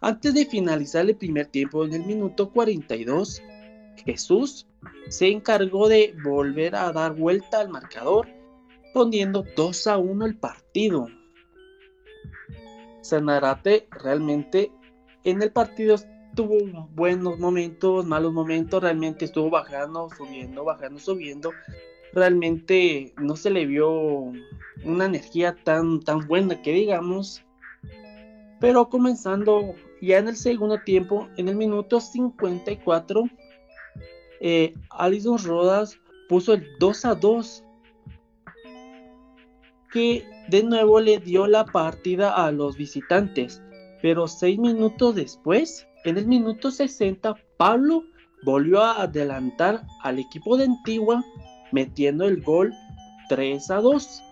Antes 0.00 0.34
de 0.34 0.44
finalizar 0.44 1.06
el 1.06 1.16
primer 1.16 1.46
tiempo 1.46 1.84
en 1.84 1.94
el 1.94 2.04
minuto 2.04 2.50
42, 2.50 3.42
Jesús 4.04 4.66
se 5.08 5.28
encargó 5.28 5.88
de 5.88 6.14
volver 6.22 6.76
a 6.76 6.92
dar 6.92 7.14
vuelta 7.14 7.60
al 7.60 7.70
marcador 7.70 8.28
poniendo 8.92 9.44
2 9.56 9.86
a 9.86 9.98
1 9.98 10.26
el 10.26 10.36
partido. 10.36 11.08
Sanarate 13.02 13.88
realmente 13.90 14.70
en 15.24 15.42
el 15.42 15.50
partido 15.50 15.96
tuvo 16.36 16.88
buenos 16.94 17.38
momentos, 17.38 18.06
malos 18.06 18.32
momentos, 18.32 18.82
realmente 18.82 19.24
estuvo 19.24 19.50
bajando, 19.50 20.08
subiendo, 20.16 20.64
bajando, 20.64 21.00
subiendo. 21.00 21.50
Realmente 22.16 23.12
no 23.18 23.36
se 23.36 23.50
le 23.50 23.66
vio 23.66 24.32
una 24.84 25.04
energía 25.04 25.54
tan, 25.64 26.00
tan 26.00 26.26
buena 26.26 26.60
que 26.62 26.72
digamos. 26.72 27.44
Pero 28.58 28.88
comenzando 28.88 29.74
ya 30.00 30.18
en 30.18 30.28
el 30.28 30.36
segundo 30.36 30.80
tiempo, 30.80 31.28
en 31.36 31.48
el 31.48 31.56
minuto 31.56 32.00
54, 32.00 33.24
eh, 34.40 34.74
Alison 34.90 35.38
Rodas 35.38 35.98
puso 36.28 36.54
el 36.54 36.66
2 36.80 37.04
a 37.04 37.14
2 37.14 37.64
que 39.92 40.26
de 40.48 40.62
nuevo 40.62 41.00
le 41.00 41.18
dio 41.18 41.46
la 41.46 41.66
partida 41.66 42.32
a 42.32 42.50
los 42.50 42.78
visitantes. 42.78 43.62
Pero 44.00 44.26
seis 44.26 44.58
minutos 44.58 45.14
después, 45.14 45.86
en 46.04 46.16
el 46.16 46.26
minuto 46.26 46.70
60, 46.70 47.34
Pablo 47.56 48.04
volvió 48.44 48.82
a 48.82 49.02
adelantar 49.02 49.82
al 50.02 50.18
equipo 50.18 50.56
de 50.56 50.64
Antigua 50.64 51.22
metiendo 51.72 52.24
el 52.24 52.42
gol 52.42 52.74
3 53.28 53.70
a 53.70 53.80
2. 53.80 54.22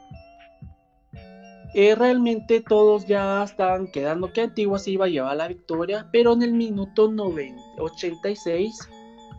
Eh, 1.77 1.95
realmente 1.97 2.61
todos 2.61 3.07
ya 3.07 3.43
estaban 3.43 3.89
quedando 3.89 4.33
que 4.33 4.43
Antigua 4.43 4.79
se 4.79 4.93
iba 4.93 5.07
a 5.07 5.09
llevar 5.09 5.37
la 5.37 5.49
victoria, 5.49 6.09
pero 6.13 6.33
en 6.33 6.43
el 6.43 6.53
minuto 6.53 7.11
90, 7.11 7.61
86 7.79 8.89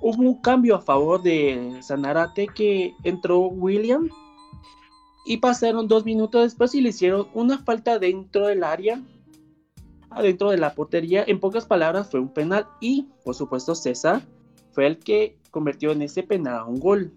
hubo 0.02 0.22
un 0.22 0.42
cambio 0.42 0.76
a 0.76 0.82
favor 0.82 1.24
de 1.24 1.80
Sanarate 1.82 2.48
que 2.48 2.94
entró 3.04 3.40
William 3.48 4.10
y 5.26 5.38
pasaron 5.38 5.88
dos 5.88 6.06
minutos 6.06 6.44
después 6.44 6.76
y 6.76 6.82
le 6.82 6.90
hicieron 6.90 7.28
una 7.34 7.58
falta 7.58 7.98
dentro 8.00 8.48
del 8.48 8.64
área, 8.64 9.02
adentro 10.10 10.52
de 10.52 10.58
la 10.58 10.76
portería. 10.76 11.24
En 11.26 11.40
pocas 11.40 11.66
palabras 11.66 12.12
fue 12.12 12.20
un 12.20 12.34
penal 12.34 12.68
y 12.80 13.08
por 13.24 13.34
supuesto 13.34 13.74
César 13.74 14.22
fue 14.72 14.88
el 14.88 15.00
que 15.00 15.38
convirtió 15.52 15.92
en 15.92 16.02
ese 16.02 16.22
penal 16.22 16.56
a 16.56 16.66
un 16.66 16.80
gol. 16.80 17.14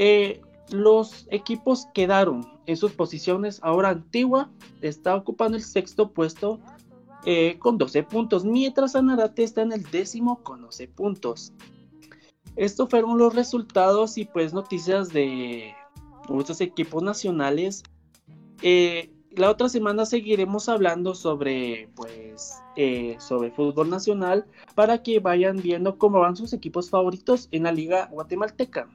Eh, 0.00 0.40
los 0.70 1.26
equipos 1.32 1.88
quedaron 1.92 2.46
en 2.66 2.76
sus 2.76 2.92
posiciones. 2.92 3.58
Ahora 3.64 3.88
Antigua 3.88 4.48
está 4.80 5.16
ocupando 5.16 5.56
el 5.56 5.64
sexto 5.64 6.12
puesto 6.12 6.60
eh, 7.24 7.58
con 7.58 7.78
12 7.78 8.04
puntos, 8.04 8.44
mientras 8.44 8.92
Sanarate 8.92 9.42
está 9.42 9.62
en 9.62 9.72
el 9.72 9.82
décimo 9.90 10.40
con 10.44 10.62
12 10.62 10.86
puntos. 10.86 11.52
Estos 12.54 12.88
fueron 12.88 13.18
los 13.18 13.34
resultados 13.34 14.18
y 14.18 14.24
pues 14.24 14.54
noticias 14.54 15.08
de 15.08 15.74
muchos 16.28 16.60
equipos 16.60 17.02
nacionales. 17.02 17.82
Eh, 18.62 19.12
la 19.32 19.50
otra 19.50 19.68
semana 19.68 20.06
seguiremos 20.06 20.68
hablando 20.68 21.16
sobre, 21.16 21.90
pues, 21.96 22.62
sobre 23.18 23.50
fútbol 23.50 23.90
nacional 23.90 24.46
para 24.76 25.02
que 25.02 25.18
vayan 25.18 25.56
viendo 25.56 25.98
cómo 25.98 26.20
van 26.20 26.36
sus 26.36 26.52
equipos 26.52 26.88
favoritos 26.88 27.48
en 27.50 27.64
la 27.64 27.72
liga 27.72 28.06
guatemalteca. 28.12 28.88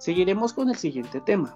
Seguiremos 0.00 0.54
con 0.54 0.70
el 0.70 0.76
siguiente 0.76 1.20
tema. 1.20 1.54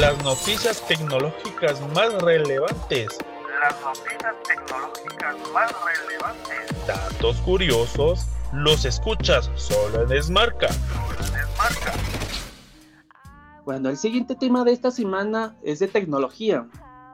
Las 0.00 0.20
noticias 0.24 0.84
tecnológicas 0.88 1.80
más 1.94 2.12
relevantes. 2.20 3.16
Las 3.62 3.80
noticias 3.80 4.34
tecnológicas 4.44 5.36
más 5.54 5.72
relevantes. 5.84 6.86
Datos 6.86 7.36
curiosos. 7.42 8.26
Los 8.52 8.84
escuchas 8.84 9.52
solo 9.54 10.02
en 10.02 10.20
Smarca. 10.20 10.66
Desmarca. 10.66 11.92
Bueno, 13.64 13.88
el 13.90 13.96
siguiente 13.96 14.34
tema 14.34 14.64
de 14.64 14.72
esta 14.72 14.90
semana 14.90 15.56
es 15.62 15.78
de 15.78 15.86
tecnología. 15.86 16.66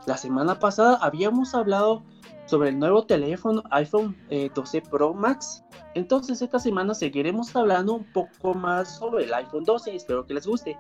La 0.07 0.17
semana 0.17 0.59
pasada 0.59 0.99
habíamos 1.03 1.55
hablado 1.55 2.03
sobre 2.49 2.71
el 2.71 2.79
nuevo 2.79 3.05
teléfono 3.05 3.63
iPhone 3.71 4.17
12 4.55 4.79
eh, 4.79 4.83
Pro 4.91 5.15
Max. 5.15 5.65
Entonces 5.95 6.41
esta 6.43 6.59
semana 6.59 6.95
seguiremos 6.95 7.55
hablando 7.55 7.95
un 7.95 8.13
poco 8.13 8.55
más 8.55 8.97
sobre 8.99 9.25
el 9.25 9.35
iPhone 9.35 9.65
12. 9.65 9.95
Espero 9.95 10.27
que 10.27 10.35
les 10.35 10.47
guste. 10.47 10.79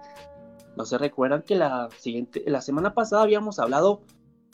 No 0.76 0.84
se 0.84 0.96
recuerdan 0.96 1.42
que 1.42 1.56
la 1.56 1.88
siguiente, 1.98 2.42
la 2.46 2.60
semana 2.60 2.94
pasada 2.94 3.22
habíamos 3.22 3.58
hablado 3.58 4.02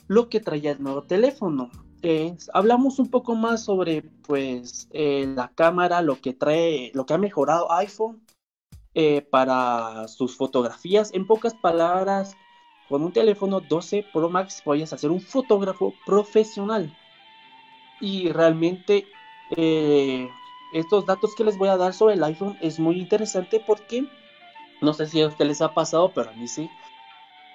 lo 0.09 0.29
que 0.29 0.41
traía 0.41 0.73
el 0.73 0.83
nuevo 0.83 1.03
teléfono. 1.03 1.71
Eh, 2.03 2.37
hablamos 2.53 2.99
un 2.99 3.11
poco 3.11 3.35
más 3.35 3.65
sobre 3.65 4.03
pues 4.27 4.89
eh, 4.91 5.27
la 5.35 5.49
cámara, 5.55 6.03
lo 6.03 6.21
que 6.21 6.35
trae, 6.35 6.91
lo 6.95 7.07
que 7.07 7.15
ha 7.15 7.19
mejorado 7.19 7.73
iPhone 7.73 8.23
eh, 8.95 9.23
para 9.23 10.09
sus 10.09 10.37
fotografías. 10.37 11.13
En 11.15 11.27
pocas 11.27 11.55
palabras, 11.55 12.37
con 12.89 13.03
un 13.03 13.13
teléfono 13.13 13.61
12 13.61 14.07
Pro 14.13 14.29
Max 14.29 14.61
puedes 14.65 14.93
hacer 14.93 15.11
un 15.11 15.21
fotógrafo 15.21 15.95
profesional. 16.05 16.95
Y 18.01 18.31
realmente 18.31 19.07
eh, 19.57 20.29
estos 20.73 21.07
datos 21.07 21.35
que 21.35 21.45
les 21.45 21.57
voy 21.57 21.69
a 21.69 21.77
dar 21.77 21.93
sobre 21.93 22.15
el 22.15 22.25
iPhone 22.25 22.59
es 22.61 22.79
muy 22.79 22.99
interesante 22.99 23.63
porque 23.65 24.07
no 24.81 24.93
sé 24.93 25.07
si 25.07 25.23
a 25.23 25.29
ustedes 25.29 25.49
les 25.49 25.63
ha 25.63 25.73
pasado, 25.73 26.13
pero 26.15 26.31
a 26.31 26.33
mí 26.33 26.49
sí. 26.49 26.71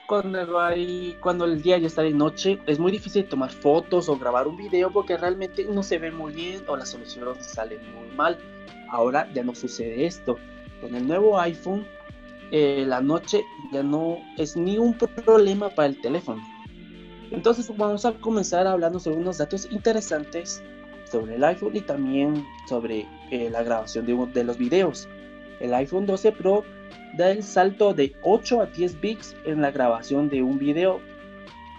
Cuando, 0.08 1.46
el 1.46 1.62
día 1.62 1.78
ya 1.78 1.86
está 1.86 2.02
de 2.02 2.10
noche, 2.12 2.60
es 2.66 2.80
muy 2.80 2.92
difícil 2.92 3.26
tomar 3.30 3.52
fotos 3.52 4.10
o 4.10 4.18
grabar 4.18 4.48
un 4.48 4.58
video 4.58 4.90
porque 4.90 5.16
realmente 5.18 5.66
no 5.66 5.84
se 5.84 6.00
ve 6.00 6.10
muy 6.10 6.34
bien 6.34 6.64
o 6.68 6.76
las 6.76 6.90
soluciones 6.90 7.46
salen 7.46 7.80
muy 7.94 8.08
mal. 8.16 8.40
Ahora 8.90 9.32
ya 9.34 9.44
no 9.44 9.54
sucede 9.54 10.08
esto 10.08 10.38
con 10.82 10.96
el 10.96 11.08
nuevo 11.08 11.40
iPhone, 11.40 11.86
eh, 12.52 12.86
la 12.88 13.02
noche 13.02 13.44
ya 13.72 13.84
no 13.84 14.18
es 14.38 14.56
ni 14.56 14.80
un 14.80 14.98
problema 14.98 15.70
para 15.70 15.90
el 15.90 16.02
teléfono. 16.02 16.42
Entonces 17.32 17.72
vamos 17.76 18.06
a 18.06 18.14
comenzar 18.14 18.66
hablando 18.68 19.00
sobre 19.00 19.18
unos 19.18 19.38
datos 19.38 19.68
interesantes 19.72 20.64
sobre 21.10 21.36
el 21.36 21.44
iPhone 21.44 21.76
y 21.76 21.82
también 21.82 22.46
sobre 22.68 23.08
eh, 23.32 23.50
la 23.52 23.64
grabación 23.64 24.06
de, 24.06 24.44
los 24.44 24.58
videos. 24.58 25.08
El 25.60 25.74
iPhone 25.74 26.06
12 26.06 26.32
Pro 26.34 26.64
da 27.18 27.32
el 27.32 27.44
salto 27.44 27.94
de 27.94 28.14
8 28.24 28.62
a 28.62 28.66
10 28.68 29.02
bits 29.02 29.36
en 29.46 29.62
la 29.62 29.72
grabación 29.72 30.30
de 30.30 30.42
un 30.42 30.60
video 30.60 31.02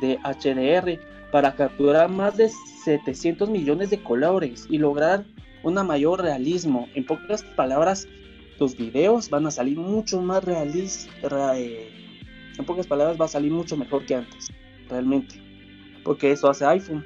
de 0.01 0.19
HDR 0.25 0.99
para 1.31 1.55
capturar 1.55 2.09
más 2.11 2.37
de 2.37 2.51
700 2.85 3.49
millones 3.49 3.91
de 3.91 4.03
colores 4.03 4.67
y 4.69 4.79
lograr 4.79 5.25
un 5.63 5.75
mayor 5.75 6.23
realismo. 6.23 6.89
En 6.95 7.07
pocas 7.07 7.43
palabras, 7.43 8.09
tus 8.59 8.77
videos 8.77 9.31
van 9.31 9.47
a 9.47 9.51
salir 9.51 9.79
mucho 9.79 10.21
más 10.21 10.45
realistas. 10.45 11.09
Eh, 11.57 11.89
en 12.59 12.65
pocas 12.65 12.87
palabras, 12.87 13.19
va 13.19 13.27
a 13.27 13.29
salir 13.29 13.53
mucho 13.53 13.77
mejor 13.77 14.05
que 14.05 14.17
antes, 14.17 14.49
realmente. 14.91 15.41
Porque 16.05 16.33
eso 16.33 16.51
hace 16.51 16.67
iPhone. 16.67 17.05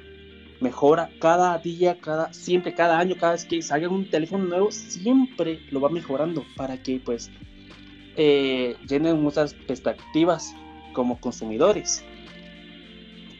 Mejora 0.61 1.09
cada 1.19 1.57
día, 1.59 1.97
cada, 1.99 2.31
siempre, 2.33 2.73
cada 2.73 2.97
año, 2.97 3.15
cada 3.19 3.33
vez 3.33 3.45
que 3.45 3.61
salga 3.61 3.89
un 3.89 4.09
teléfono 4.09 4.45
nuevo, 4.45 4.71
siempre 4.71 5.59
lo 5.69 5.81
va 5.81 5.89
mejorando 5.89 6.45
para 6.55 6.81
que 6.81 6.99
pues 6.99 7.29
eh, 8.15 8.75
llenen 8.87 9.21
muchas 9.21 9.53
perspectivas 9.53 10.55
como 10.93 11.19
consumidores. 11.19 12.03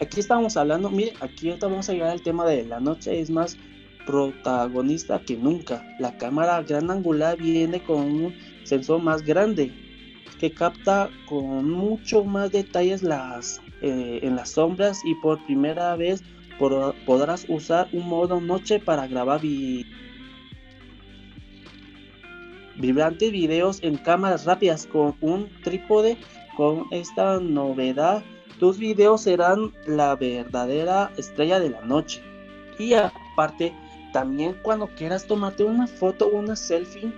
Aquí 0.01 0.19
estamos 0.19 0.57
hablando, 0.57 0.89
mire, 0.89 1.13
aquí 1.21 1.47
ahorita 1.47 1.67
vamos 1.67 1.89
a 1.89 1.93
llegar 1.93 2.09
al 2.09 2.21
tema 2.21 2.45
de 2.45 2.65
la 2.65 2.81
noche, 2.81 3.17
es 3.17 3.29
más 3.29 3.57
protagonista 4.05 5.21
que 5.21 5.37
nunca. 5.37 5.83
La 5.99 6.17
cámara 6.17 6.61
gran 6.63 6.91
angular 6.91 7.37
viene 7.37 7.81
con 7.81 7.99
un 8.01 8.35
sensor 8.65 9.01
más 9.01 9.21
grande 9.23 9.71
que 10.39 10.51
capta 10.51 11.09
con 11.27 11.69
mucho 11.69 12.25
más 12.25 12.51
detalles 12.51 13.03
las, 13.03 13.61
eh, 13.81 14.19
en 14.23 14.35
las 14.35 14.51
sombras 14.51 15.01
y 15.05 15.15
por 15.15 15.43
primera 15.45 15.95
vez 15.95 16.23
podrás 17.05 17.45
usar 17.49 17.89
un 17.91 18.07
modo 18.07 18.39
noche 18.39 18.79
para 18.79 19.07
grabar 19.07 19.41
vibrantes 22.77 23.31
videos 23.31 23.79
en 23.83 23.97
cámaras 23.97 24.45
rápidas 24.45 24.87
con 24.87 25.15
un 25.21 25.49
trípode. 25.63 26.17
Con 26.55 26.85
esta 26.91 27.39
novedad 27.41 28.23
tus 28.59 28.77
videos 28.77 29.21
serán 29.23 29.73
la 29.85 30.15
verdadera 30.15 31.11
estrella 31.17 31.59
de 31.59 31.71
la 31.71 31.81
noche. 31.81 32.21
Y 32.79 32.93
aparte 32.93 33.73
también 34.13 34.55
cuando 34.61 34.87
quieras 34.87 35.27
tomarte 35.27 35.65
una 35.65 35.87
foto 35.87 36.27
o 36.27 36.37
una 36.37 36.55
selfie 36.55 37.11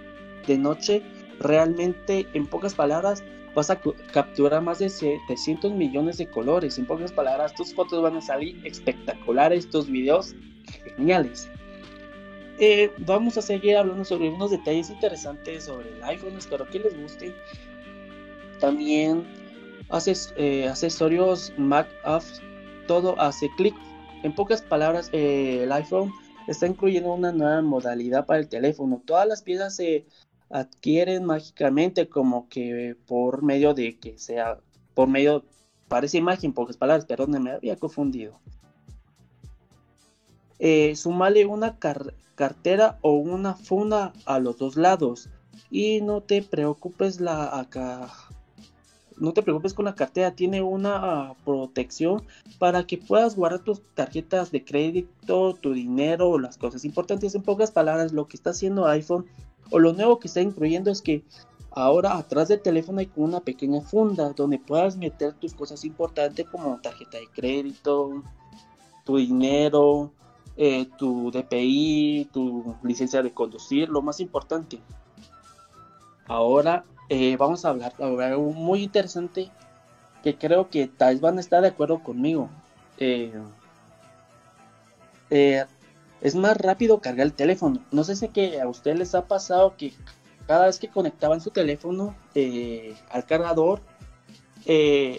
de 0.48 0.58
noche, 0.58 1.04
realmente 1.40 2.26
en 2.34 2.48
pocas 2.48 2.74
palabras 2.74 3.24
vas 3.58 3.72
a 3.72 3.82
capturar 4.14 4.62
más 4.62 4.78
de 4.78 4.88
700 4.88 5.72
millones 5.72 6.20
de 6.20 6.30
colores. 6.30 6.78
En 6.78 6.86
pocas 6.86 7.12
palabras, 7.12 7.56
tus 7.56 7.74
fotos 7.74 8.04
van 8.04 8.16
a 8.16 8.22
salir 8.22 8.62
espectaculares, 8.64 9.68
tus 9.68 9.90
videos 9.90 10.36
geniales. 10.96 11.50
Eh, 12.60 12.92
vamos 13.00 13.36
a 13.36 13.42
seguir 13.42 13.76
hablando 13.76 14.06
sobre 14.06 14.30
unos 14.30 14.52
detalles 14.52 14.92
interesantes 14.92 15.64
sobre 15.64 15.90
el 15.90 16.04
iPhone, 16.04 16.38
espero 16.38 16.70
que 16.70 16.78
les 16.78 17.02
guste. 17.02 17.34
También 18.60 19.26
haces, 19.90 20.36
eh, 20.38 20.68
accesorios 20.70 21.52
Mac 21.58 21.88
Off, 22.06 22.28
todo 22.86 23.20
hace 23.20 23.50
clic. 23.58 23.74
En 24.22 24.36
pocas 24.36 24.62
palabras, 24.62 25.10
eh, 25.14 25.62
el 25.64 25.72
iPhone 25.72 26.14
está 26.46 26.68
incluyendo 26.68 27.12
una 27.12 27.32
nueva 27.32 27.64
modalidad 27.64 28.28
para 28.28 28.40
el 28.40 28.50
teléfono. 28.50 29.02
Todas 29.04 29.28
las 29.28 29.42
piezas 29.42 29.76
se 29.76 30.06
adquieren 30.50 31.26
mágicamente 31.26 32.08
como 32.08 32.48
que 32.50 32.96
por 33.06 33.44
medio 33.44 33.74
de 33.74 33.98
que 33.98 34.18
sea, 34.18 34.60
por 34.94 35.08
medio, 35.08 35.44
parece 35.88 36.18
imagen, 36.18 36.54
pocas 36.54 36.78
palabras, 36.78 37.06
perdón, 37.06 37.44
me 37.44 37.52
había 37.52 37.76
confundido. 37.76 38.40
Eh, 40.60 40.96
sumale 40.96 41.46
una 41.46 41.78
cartera 41.78 42.98
o 43.02 43.14
una 43.14 43.54
funda 43.54 44.14
a 44.26 44.40
los 44.40 44.58
dos 44.58 44.76
lados. 44.76 45.30
y 45.70 46.02
no 46.02 46.22
te 46.22 46.44
preocupes 46.44 47.20
la 47.20 47.60
acá 47.60 48.10
no 49.20 49.34
te 49.34 49.42
preocupes 49.42 49.74
con 49.74 49.86
la 49.86 49.96
cartera, 49.96 50.32
tiene 50.32 50.62
una 50.62 51.34
protección 51.46 52.24
para 52.60 52.86
que 52.86 52.98
puedas 52.98 53.36
guardar 53.36 53.60
tus 53.60 53.82
tarjetas 53.96 54.52
de 54.52 54.64
crédito, 54.64 55.56
tu 55.56 55.74
dinero, 55.74 56.38
las 56.40 56.58
cosas 56.58 56.86
importantes. 56.86 57.36
En 57.36 57.42
pocas 57.42 57.72
palabras, 57.72 58.14
lo 58.14 58.28
que 58.28 58.38
está 58.38 58.52
haciendo 58.52 58.88
iPhone 58.88 59.26
o 59.70 59.80
lo 59.80 59.94
nuevo 59.94 60.20
que 60.20 60.28
está 60.28 60.42
incluyendo 60.42 60.92
es 60.92 61.02
que 61.02 61.24
ahora 61.72 62.18
atrás 62.18 62.48
del 62.48 62.62
teléfono 62.62 63.00
hay 63.00 63.08
como 63.08 63.28
una 63.28 63.40
pequeña 63.40 63.82
funda 63.82 64.34
donde 64.34 64.60
puedas 64.60 64.98
meter 64.98 65.34
tus 65.34 65.54
cosas 65.54 65.84
importantes 65.86 66.48
como 66.50 66.80
tarjeta 66.82 67.18
de 67.18 67.28
crédito, 67.28 68.24
tu 69.06 69.18
dinero, 69.18 70.12
eh, 70.56 70.88
tu 70.98 71.32
DPI, 71.32 72.30
tu 72.34 72.76
licencia 72.84 73.22
de 73.22 73.32
conducir, 73.32 73.90
lo 73.90 74.02
más 74.02 74.20
importante. 74.20 74.80
Ahora 76.26 76.84
eh, 77.10 77.38
vamos 77.38 77.64
a 77.64 77.70
hablar 77.70 77.94
sobre 77.96 78.26
algo 78.26 78.52
muy 78.52 78.84
interesante 78.84 79.52
que 80.24 80.36
creo 80.36 80.70
que 80.70 80.88
tal 80.88 81.14
vez 81.14 81.22
van 81.22 81.38
a 81.38 81.42
estar 81.42 81.62
de 81.62 81.70
acuerdo 81.70 82.04
conmigo. 82.04 82.50
Eh, 82.98 83.32
es 86.22 86.36
más 86.36 86.58
rápido 86.58 87.00
cargar 87.00 87.28
el 87.28 87.34
teléfono. 87.34 87.80
No 87.92 88.04
sé 88.04 88.16
si 88.16 88.30
a 88.56 88.68
ustedes 88.68 88.98
les 88.98 89.16
ha 89.16 89.28
pasado 89.28 89.76
que 89.78 89.94
cada 90.48 90.66
vez 90.66 90.80
que 90.80 90.88
conectaban 90.88 91.42
su 91.42 91.52
teléfono 91.52 92.16
al 93.12 93.26
cargador, 93.26 93.82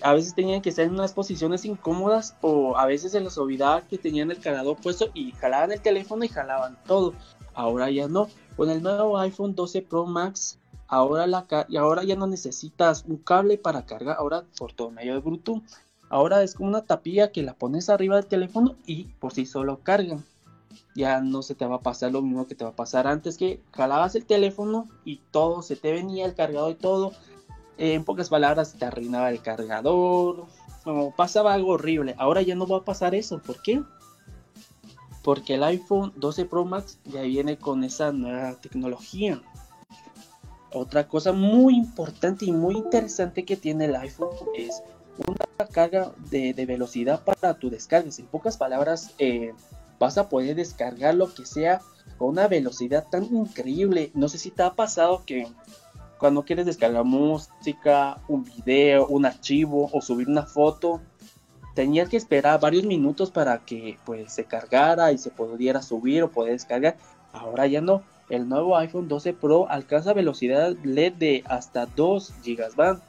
a 0.02 0.12
veces 0.14 0.34
tenían 0.34 0.62
que 0.62 0.70
estar 0.70 0.84
en 0.84 0.92
unas 0.92 1.12
posiciones 1.12 1.64
incómodas 1.64 2.36
o 2.40 2.76
a 2.76 2.86
veces 2.86 3.12
se 3.12 3.20
les 3.20 3.36
olvidaba 3.38 3.82
que 3.82 3.98
tenían 3.98 4.30
el 4.30 4.40
cargador 4.40 4.76
puesto 4.76 5.10
y 5.14 5.32
jalaban 5.32 5.72
el 5.72 5.80
teléfono 5.80 6.24
y 6.24 6.28
jalaban 6.28 6.78
todo. 6.86 7.14
Ahora 7.54 7.90
ya 7.90 8.08
no. 8.08 8.28
Con 8.56 8.70
el 8.70 8.82
nuevo 8.82 9.18
iPhone 9.18 9.54
12 9.54 9.82
Pro 9.82 10.06
Max 10.06 10.58
Ahora, 10.90 11.26
ya 12.02 12.16
no 12.16 12.26
necesitas 12.26 13.04
un 13.06 13.18
cable 13.18 13.58
para 13.58 13.84
cargar, 13.84 14.16
ahora 14.18 14.44
por 14.56 14.72
todo 14.72 14.90
medio 14.90 15.12
de 15.12 15.20
Bluetooth. 15.20 15.62
Ahora 16.08 16.42
es 16.42 16.54
como 16.54 16.70
una 16.70 16.86
tapilla 16.86 17.30
que 17.30 17.42
la 17.42 17.52
pones 17.52 17.90
arriba 17.90 18.16
del 18.16 18.24
teléfono 18.24 18.74
y 18.86 19.04
por 19.20 19.34
sí 19.34 19.44
solo 19.44 19.80
carga. 19.82 20.18
Ya 20.94 21.20
no 21.20 21.42
se 21.42 21.54
te 21.54 21.66
va 21.66 21.76
a 21.76 21.80
pasar 21.80 22.12
lo 22.12 22.22
mismo 22.22 22.46
que 22.46 22.54
te 22.54 22.64
va 22.64 22.70
a 22.70 22.76
pasar 22.76 23.06
antes 23.06 23.36
que 23.36 23.60
jalabas 23.72 24.14
el 24.14 24.26
teléfono 24.26 24.88
y 25.04 25.20
todo 25.30 25.62
se 25.62 25.76
te 25.76 25.92
venía 25.92 26.26
el 26.26 26.34
cargador 26.34 26.72
y 26.72 26.74
todo. 26.76 27.12
En 27.76 28.04
pocas 28.04 28.28
palabras 28.28 28.74
te 28.78 28.84
arruinaba 28.84 29.30
el 29.30 29.40
cargador. 29.40 30.46
O 30.84 31.12
pasaba 31.14 31.54
algo 31.54 31.72
horrible. 31.72 32.14
Ahora 32.18 32.42
ya 32.42 32.54
no 32.54 32.66
va 32.66 32.78
a 32.78 32.84
pasar 32.84 33.14
eso. 33.14 33.40
¿Por 33.40 33.62
qué? 33.62 33.82
Porque 35.22 35.54
el 35.54 35.64
iPhone 35.64 36.12
12 36.16 36.46
Pro 36.46 36.64
Max 36.64 36.98
ya 37.04 37.22
viene 37.22 37.58
con 37.58 37.84
esa 37.84 38.12
nueva 38.12 38.54
tecnología. 38.54 39.40
Otra 40.72 41.08
cosa 41.08 41.32
muy 41.32 41.76
importante 41.76 42.44
y 42.44 42.52
muy 42.52 42.76
interesante 42.76 43.44
que 43.44 43.56
tiene 43.56 43.86
el 43.86 43.96
iPhone 43.96 44.30
es 44.54 44.82
una 45.26 45.66
carga 45.66 46.12
de, 46.30 46.52
velocidad 46.66 47.24
para 47.24 47.54
tu 47.54 47.70
descargas. 47.70 48.18
En 48.18 48.26
pocas 48.26 48.56
palabras, 48.56 49.14
eh, 49.18 49.54
vas 49.98 50.18
a 50.18 50.28
poder 50.28 50.56
descargar 50.56 51.14
lo 51.14 51.32
que 51.32 51.46
sea 51.46 51.80
con 52.16 52.30
una 52.30 52.48
velocidad 52.48 53.06
tan 53.08 53.24
increíble. 53.24 54.10
No 54.14 54.28
sé 54.28 54.38
si 54.38 54.50
te 54.50 54.62
ha 54.62 54.74
pasado 54.74 55.22
que 55.24 55.46
cuando 56.18 56.44
quieres 56.44 56.66
descargar 56.66 57.04
música, 57.04 58.18
un 58.28 58.44
video, 58.44 59.06
un 59.06 59.26
archivo 59.26 59.88
o 59.92 60.00
subir 60.00 60.28
una 60.28 60.42
foto, 60.42 61.00
tenías 61.74 62.08
que 62.08 62.16
esperar 62.16 62.58
varios 62.60 62.84
minutos 62.84 63.30
para 63.30 63.58
que 63.58 63.98
pues 64.04 64.32
se 64.32 64.44
cargara 64.44 65.12
y 65.12 65.18
se 65.18 65.30
pudiera 65.30 65.80
subir 65.80 66.22
o 66.22 66.30
poder 66.30 66.52
descargar. 66.52 66.96
Ahora 67.32 67.66
ya 67.66 67.80
no 67.80 68.02
el 68.28 68.48
nuevo 68.48 68.76
iPhone 68.76 69.08
12 69.08 69.32
Pro 69.34 69.70
alcanza 69.70 70.12
velocidad 70.12 70.76
LED 70.82 71.14
de 71.14 71.44
hasta 71.46 71.86
2 71.86 72.34
GB 72.44 73.00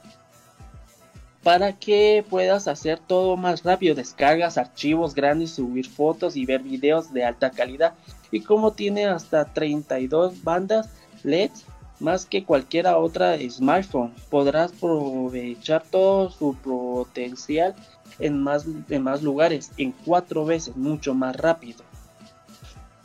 para 1.42 1.72
que 1.72 2.24
puedas 2.28 2.68
hacer 2.68 2.98
todo 2.98 3.36
más 3.36 3.62
rápido, 3.62 3.94
descargas 3.94 4.58
archivos 4.58 5.14
grandes, 5.14 5.52
subir 5.52 5.88
fotos 5.88 6.36
y 6.36 6.44
ver 6.44 6.62
videos 6.62 7.12
de 7.12 7.24
alta 7.24 7.50
calidad. 7.50 7.94
Y 8.30 8.40
como 8.40 8.72
tiene 8.72 9.06
hasta 9.06 9.46
32 9.46 10.44
bandas 10.44 10.90
LED, 11.24 11.50
más 11.98 12.26
que 12.26 12.44
cualquier 12.44 12.86
otra 12.88 13.38
smartphone, 13.48 14.14
podrás 14.30 14.72
aprovechar 14.72 15.82
todo 15.90 16.30
su 16.30 16.54
potencial 16.56 17.74
en 18.18 18.42
más, 18.42 18.66
en 18.88 19.02
más 19.02 19.22
lugares, 19.22 19.70
en 19.76 19.92
cuatro 19.92 20.44
veces, 20.44 20.76
mucho 20.76 21.14
más 21.14 21.36
rápido. 21.36 21.84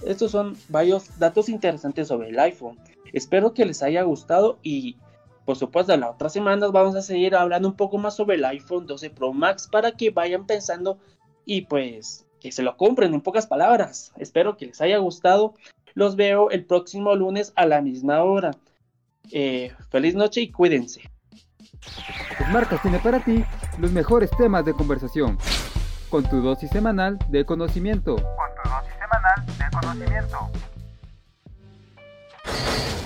Estos 0.05 0.31
son 0.31 0.57
varios 0.69 1.17
datos 1.19 1.49
interesantes 1.49 2.09
sobre 2.09 2.29
el 2.29 2.39
iPhone. 2.39 2.77
Espero 3.13 3.53
que 3.53 3.65
les 3.65 3.81
haya 3.81 4.03
gustado 4.03 4.59
y 4.61 4.97
por 5.45 5.55
supuesto 5.55 5.95
las 5.95 6.12
otras 6.12 6.34
semanas 6.34 6.71
vamos 6.71 6.95
a 6.95 7.01
seguir 7.01 7.36
hablando 7.36 7.67
un 7.69 7.75
poco 7.75 7.97
más 7.97 8.15
sobre 8.15 8.36
el 8.36 8.45
iPhone 8.45 8.86
12 8.86 9.12
Pro 9.12 9.31
Max 9.34 9.67
para 9.71 9.91
que 9.91 10.10
vayan 10.10 10.45
pensando 10.45 10.97
y 11.45 11.62
pues 11.62 12.25
que 12.39 12.51
se 12.51 12.63
lo 12.63 12.75
compren 12.77 13.13
en 13.13 13.21
pocas 13.21 13.47
palabras. 13.47 14.12
Espero 14.17 14.58
que 14.58 14.67
les 14.67 14.81
haya 14.81 14.97
gustado. 14.97 15.53
Los 15.93 16.15
veo 16.15 16.49
el 16.49 16.65
próximo 16.65 17.15
lunes 17.15 17.53
a 17.55 17.65
la 17.65 17.81
misma 17.81 18.23
hora. 18.23 18.51
Eh, 19.31 19.71
feliz 19.89 20.15
noche 20.15 20.41
y 20.41 20.51
cuídense. 20.51 21.01
Marcas 22.51 22.81
tiene 22.81 22.99
para 22.99 23.23
ti 23.23 23.43
los 23.79 23.91
mejores 23.91 24.29
temas 24.38 24.65
de 24.65 24.73
conversación 24.73 25.38
con 26.10 26.27
tu 26.29 26.41
dosis 26.41 26.69
semanal 26.69 27.17
de 27.29 27.45
conocimiento 27.45 28.17
de 29.58 29.69
conocimiento. 29.71 30.49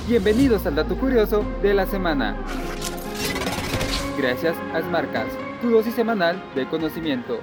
Bienvenidos 0.09 0.65
al 0.65 0.73
dato 0.73 0.97
curioso 0.97 1.45
de 1.61 1.71
la 1.71 1.85
semana. 1.85 2.35
Gracias 4.17 4.57
a 4.73 4.81
Smartcast, 4.81 5.29
tu 5.61 5.69
dosis 5.69 5.93
semanal 5.93 6.43
de 6.55 6.67
conocimiento. 6.67 7.39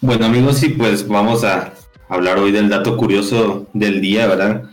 Bueno 0.00 0.26
amigos, 0.26 0.58
sí, 0.58 0.70
pues 0.70 1.06
vamos 1.06 1.44
a 1.44 1.72
hablar 2.08 2.38
hoy 2.38 2.50
del 2.50 2.68
dato 2.68 2.96
curioso 2.96 3.68
del 3.72 4.00
día, 4.00 4.26
¿verdad? 4.26 4.70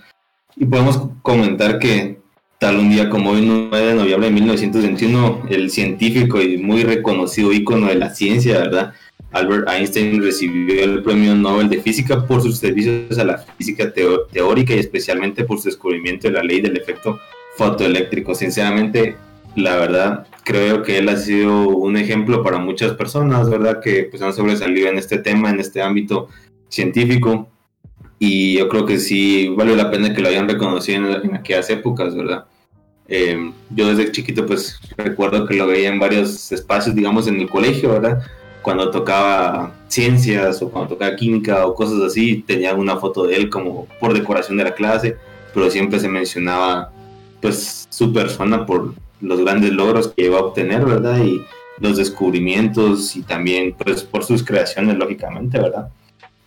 Y 0.56 0.66
podemos 0.66 1.02
comentar 1.22 1.78
que 1.78 2.24
tal 2.58 2.80
un 2.80 2.90
día 2.90 3.08
como 3.12 3.30
hoy, 3.30 3.46
9 3.46 3.86
de 3.86 3.94
noviembre 3.94 4.30
de 4.30 4.34
1921, 4.34 5.44
el 5.50 5.70
científico 5.70 6.42
y 6.42 6.58
muy 6.58 6.84
reconocido 6.84 7.54
ícono 7.54 7.86
de 7.86 7.96
la 7.96 8.10
ciencia, 8.16 8.58
¿verdad? 8.58 8.96
Albert 9.34 9.68
Einstein 9.68 10.22
recibió 10.22 10.84
el 10.84 11.02
Premio 11.02 11.36
Nobel 11.36 11.68
de 11.68 11.82
Física 11.82 12.26
por 12.26 12.42
sus 12.42 12.60
servicios 12.60 13.18
a 13.18 13.24
la 13.24 13.40
física 13.58 13.92
teórica 13.92 14.76
y 14.76 14.80
especialmente 14.80 15.44
por 15.44 15.60
su 15.60 15.70
descubrimiento 15.70 16.28
de 16.28 16.34
la 16.36 16.44
ley 16.44 16.62
del 16.62 16.78
efecto 16.78 17.20
fotoeléctrico. 17.58 18.36
Sinceramente, 18.36 19.16
la 19.56 19.76
verdad, 19.76 20.28
creo 20.44 20.84
que 20.84 21.00
él 21.00 21.10
ha 21.10 21.18
sido 21.18 21.68
un 21.70 21.98
ejemplo 21.98 22.44
para 22.44 22.60
muchas 22.60 22.94
personas, 22.94 23.50
¿verdad? 23.50 23.82
Que 23.82 24.04
pues, 24.04 24.22
han 24.22 24.34
sobresalido 24.34 24.88
en 24.88 25.00
este 25.00 25.18
tema, 25.18 25.50
en 25.50 25.60
este 25.60 25.82
ámbito 25.82 26.30
científico. 26.70 27.50
Y 28.20 28.58
yo 28.58 28.70
creo 28.70 28.86
que 28.86 29.00
sí 29.00 29.50
vale 29.50 29.76
la 29.76 29.90
pena 29.90 30.14
que 30.14 30.22
lo 30.22 30.30
hayan 30.30 30.48
reconocido 30.48 31.22
en, 31.22 31.36
aquellas 31.36 31.70
épocas, 31.72 32.16
¿verdad? 32.16 32.46
Eh, 33.08 33.52
yo 33.72 33.94
desde 33.94 34.12
chiquito 34.12 34.46
pues 34.46 34.80
recuerdo 34.96 35.46
que 35.46 35.56
lo 35.56 35.68
veía 35.68 35.90
en 35.90 36.00
varios 36.00 36.52
espacios, 36.52 36.96
digamos, 36.96 37.28
en 37.28 37.42
el 37.42 37.50
colegio, 37.50 37.90
¿verdad? 37.90 38.24
Cuando 38.64 38.90
tocaba 38.90 39.74
ciencias 39.88 40.62
o 40.62 40.72
cuando 40.72 40.96
tocaba 40.96 41.16
química 41.16 41.68
o 41.68 41.76
cosas 41.76 42.02
así, 42.02 42.44
tenía 42.48 42.74
una 42.74 42.98
foto 42.98 43.28
de 43.28 43.36
él 43.36 43.50
como 43.50 43.86
por 44.00 44.14
decoración 44.14 44.58
de 44.58 44.64
la 44.64 44.74
clase, 44.74 45.18
pero 45.54 45.70
siempre 45.70 46.00
se 46.00 46.10
mencionaba 46.10 46.92
pues 47.42 47.86
su 47.90 48.12
persona 48.12 48.66
por 48.66 48.96
los 49.22 49.40
grandes 49.42 49.72
logros 49.74 50.08
que 50.08 50.26
iba 50.26 50.40
a 50.40 50.44
obtener, 50.44 50.84
¿verdad? 50.86 51.24
Y 51.24 51.44
los 51.80 51.98
descubrimientos 51.98 53.16
y 53.16 53.22
también 53.22 53.76
pues 53.78 54.04
por 54.04 54.24
sus 54.24 54.44
creaciones, 54.44 54.98
lógicamente, 54.98 55.60
¿verdad? 55.60 55.90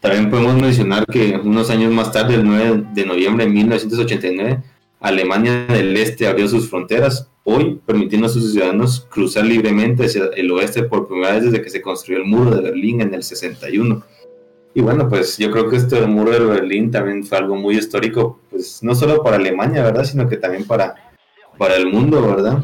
También 0.00 0.30
podemos 0.30 0.54
mencionar 0.54 1.06
que 1.06 1.38
unos 1.42 1.70
años 1.70 1.92
más 1.92 2.12
tarde, 2.12 2.34
el 2.34 2.44
9 2.44 2.84
de 2.94 3.06
noviembre 3.06 3.44
de 3.44 3.50
1989, 3.52 4.62
Alemania 5.00 5.66
del 5.66 5.96
Este 5.96 6.26
abrió 6.26 6.48
sus 6.48 6.68
fronteras 6.68 7.30
hoy 7.44 7.80
permitiendo 7.86 8.26
a 8.26 8.30
sus 8.30 8.52
ciudadanos 8.52 9.06
cruzar 9.08 9.44
libremente 9.44 10.06
hacia 10.06 10.24
el 10.36 10.50
oeste 10.50 10.82
por 10.82 11.06
primera 11.06 11.34
vez 11.34 11.44
desde 11.44 11.62
que 11.62 11.70
se 11.70 11.80
construyó 11.80 12.18
el 12.18 12.26
muro 12.26 12.50
de 12.50 12.60
Berlín 12.60 13.00
en 13.00 13.14
el 13.14 13.22
61. 13.22 14.02
Y 14.74 14.80
bueno, 14.82 15.08
pues 15.08 15.38
yo 15.38 15.50
creo 15.50 15.70
que 15.70 15.76
este 15.76 16.04
muro 16.06 16.32
de 16.32 16.40
Berlín 16.40 16.90
también 16.90 17.24
fue 17.24 17.38
algo 17.38 17.56
muy 17.56 17.78
histórico, 17.78 18.40
pues 18.50 18.82
no 18.82 18.94
solo 18.94 19.22
para 19.22 19.36
Alemania, 19.36 19.82
¿verdad? 19.82 20.04
Sino 20.04 20.28
que 20.28 20.36
también 20.36 20.64
para, 20.64 20.94
para 21.56 21.76
el 21.76 21.86
mundo, 21.86 22.20
¿verdad? 22.20 22.62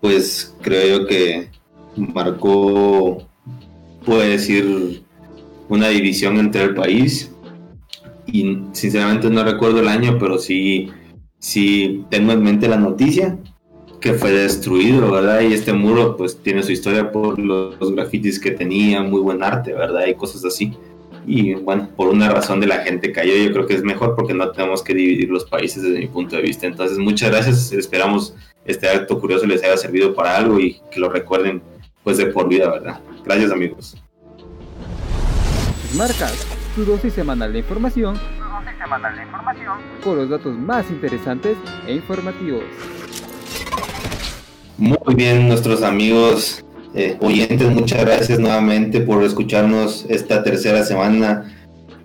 Pues 0.00 0.54
creo 0.62 1.00
yo 1.00 1.06
que 1.06 1.50
marcó, 1.96 3.26
puede 4.06 4.30
decir, 4.30 5.02
una 5.68 5.88
división 5.88 6.38
entre 6.38 6.62
el 6.62 6.74
país. 6.74 7.32
Y 8.26 8.58
sinceramente 8.72 9.28
no 9.28 9.44
recuerdo 9.44 9.80
el 9.80 9.88
año, 9.88 10.18
pero 10.18 10.38
sí, 10.38 10.90
sí 11.42 12.04
tengo 12.08 12.32
en 12.32 12.42
mente 12.42 12.68
la 12.68 12.76
noticia 12.76 13.36
que 14.00 14.14
fue 14.14 14.30
destruido, 14.30 15.10
¿verdad? 15.10 15.40
Y 15.40 15.52
este 15.52 15.72
muro 15.72 16.16
pues 16.16 16.38
tiene 16.38 16.62
su 16.62 16.72
historia 16.72 17.12
por 17.12 17.38
los, 17.38 17.94
grafitis 17.94 18.40
que 18.40 18.52
tenía, 18.52 19.02
muy 19.02 19.20
buen 19.20 19.42
arte, 19.42 19.72
¿verdad? 19.74 20.06
Y 20.06 20.14
cosas 20.14 20.44
así. 20.44 20.72
y 21.26 21.54
bueno, 21.54 21.88
por 21.96 22.08
una 22.08 22.28
razón 22.28 22.58
de 22.60 22.66
la 22.66 22.78
gente 22.78 23.12
cayó, 23.12 23.34
yo 23.36 23.52
creo 23.52 23.66
que 23.66 23.74
es 23.74 23.82
mejor 23.82 24.16
porque 24.16 24.34
no 24.34 24.50
tenemos 24.50 24.82
que 24.82 24.94
dividir 24.94 25.30
los 25.30 25.44
países 25.44 25.82
desde 25.82 25.98
mi 25.98 26.06
punto 26.06 26.36
de 26.36 26.42
vista. 26.42 26.66
Entonces, 26.66 26.98
muchas 26.98 27.30
gracias, 27.30 27.72
esperamos 27.72 28.34
este 28.64 28.88
acto 28.88 29.20
curioso 29.20 29.46
les 29.46 29.62
haya 29.62 29.76
servido 29.76 30.14
para 30.14 30.36
algo 30.36 30.58
y 30.60 30.80
que 30.90 31.00
lo 31.00 31.08
recuerden 31.08 31.62
pues 32.04 32.18
de 32.18 32.26
por 32.26 32.48
vida, 32.48 32.70
¿verdad? 32.70 33.00
Gracias 33.24 33.50
amigos. 33.50 33.96
Marcas, 35.96 36.46
tu 36.74 36.84
dosis 36.84 37.12
semanal 37.12 37.52
de 37.52 37.60
información 37.60 38.41
semanal 38.92 39.16
de 39.16 39.22
información 39.22 39.78
con 40.04 40.18
los 40.18 40.28
datos 40.28 40.54
más 40.54 40.90
interesantes 40.90 41.56
e 41.86 41.94
informativos. 41.94 42.62
Muy 44.76 45.14
bien, 45.14 45.48
nuestros 45.48 45.82
amigos 45.82 46.62
eh, 46.94 47.16
oyentes, 47.20 47.70
muchas 47.70 48.04
gracias 48.04 48.38
nuevamente 48.38 49.00
por 49.00 49.22
escucharnos 49.22 50.04
esta 50.10 50.42
tercera 50.42 50.82
semana 50.84 51.50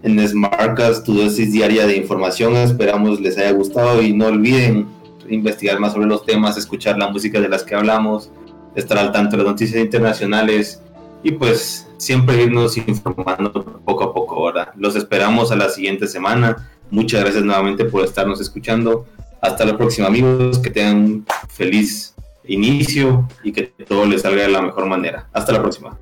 en 0.04 0.26
Smartcast, 0.26 1.06
tu 1.06 1.16
dosis 1.16 1.52
diaria 1.52 1.86
de 1.88 1.98
información. 1.98 2.56
Esperamos 2.56 3.20
les 3.20 3.38
haya 3.38 3.52
gustado 3.52 4.02
y 4.02 4.14
no 4.14 4.28
olviden 4.28 4.88
investigar 5.28 5.80
más 5.80 5.92
sobre 5.92 6.08
los 6.08 6.26
temas, 6.26 6.58
escuchar 6.58 6.98
la 6.98 7.10
música 7.10 7.42
de 7.42 7.50
las 7.50 7.64
que 7.64 7.76
hablamos, 7.76 8.32
estar 8.76 8.98
al 8.98 9.12
tanto 9.12 9.36
de 9.36 9.44
las 9.44 9.52
noticias 9.52 9.82
internacionales 9.82 10.82
y 11.24 11.32
pues 11.32 11.88
siempre 11.98 12.44
irnos 12.44 12.78
informando 12.78 13.82
poco 13.84 14.04
a 14.06 14.14
poco. 14.14 14.36
Ahora 14.36 14.72
los 14.76 14.96
esperamos 14.96 15.52
a 15.52 15.56
la 15.56 15.70
siguiente 15.70 16.08
semana. 16.08 16.70
Muchas 16.90 17.22
gracias 17.22 17.44
nuevamente 17.44 17.86
por 17.86 18.04
estarnos 18.04 18.40
escuchando. 18.42 19.06
Hasta 19.42 19.66
la 19.66 19.78
próxima 19.78 20.08
amigos, 20.08 20.60
que 20.60 20.70
tengan 20.70 20.98
un 20.98 21.26
feliz 21.50 22.16
inicio 22.46 23.28
y 23.44 23.52
que 23.52 23.64
todo 23.64 24.06
les 24.06 24.22
salga 24.22 24.44
de 24.44 24.50
la 24.50 24.62
mejor 24.62 24.86
manera. 24.88 25.28
Hasta 25.34 25.52
la 25.54 25.62
próxima. 25.62 25.98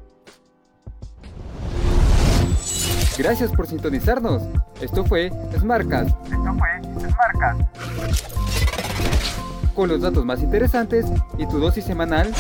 Gracias 3.18 3.52
por 3.52 3.68
sintonizarnos. 3.68 4.44
Esto 4.82 5.06
fue 5.06 5.32
Smartcast. 5.58 6.10
Esto 6.26 6.56
fue 6.58 7.10
Smartcast. 7.10 7.62
Con 9.74 9.90
los 9.90 10.02
datos 10.02 10.26
más 10.26 10.42
interesantes 10.42 11.06
y 11.38 11.46
tu 11.48 11.60
dosis 11.60 11.86
semanal 11.86 12.34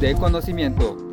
de 0.00 0.14
conocimiento. 0.14 1.11